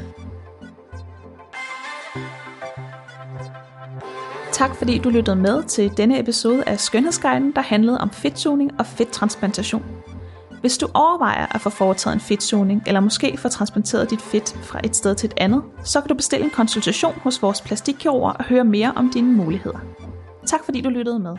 Tak 4.59 4.75
fordi 4.75 4.97
du 4.97 5.09
lyttede 5.09 5.35
med 5.35 5.63
til 5.63 5.97
denne 5.97 6.19
episode 6.19 6.63
af 6.63 6.79
Skønhedsguiden, 6.79 7.51
der 7.55 7.61
handlede 7.61 7.97
om 7.97 8.09
fedtsugning 8.09 8.71
og 8.79 8.85
fedttransplantation. 8.85 9.85
Hvis 10.61 10.77
du 10.77 10.87
overvejer 10.93 11.55
at 11.55 11.61
få 11.61 11.69
foretaget 11.69 12.13
en 12.13 12.19
fedtsugning, 12.19 12.83
eller 12.87 12.99
måske 12.99 13.37
få 13.37 13.49
transplanteret 13.49 14.09
dit 14.09 14.21
fedt 14.21 14.57
fra 14.63 14.79
et 14.83 14.95
sted 14.95 15.15
til 15.15 15.27
et 15.27 15.33
andet, 15.37 15.63
så 15.83 16.01
kan 16.01 16.09
du 16.09 16.15
bestille 16.15 16.45
en 16.45 16.51
konsultation 16.51 17.13
hos 17.23 17.41
vores 17.41 17.61
plastikkirurger 17.61 18.31
og 18.31 18.43
høre 18.43 18.63
mere 18.63 18.93
om 18.95 19.11
dine 19.13 19.31
muligheder. 19.31 19.79
Tak 20.47 20.65
fordi 20.65 20.81
du 20.81 20.89
lyttede 20.89 21.19
med. 21.19 21.35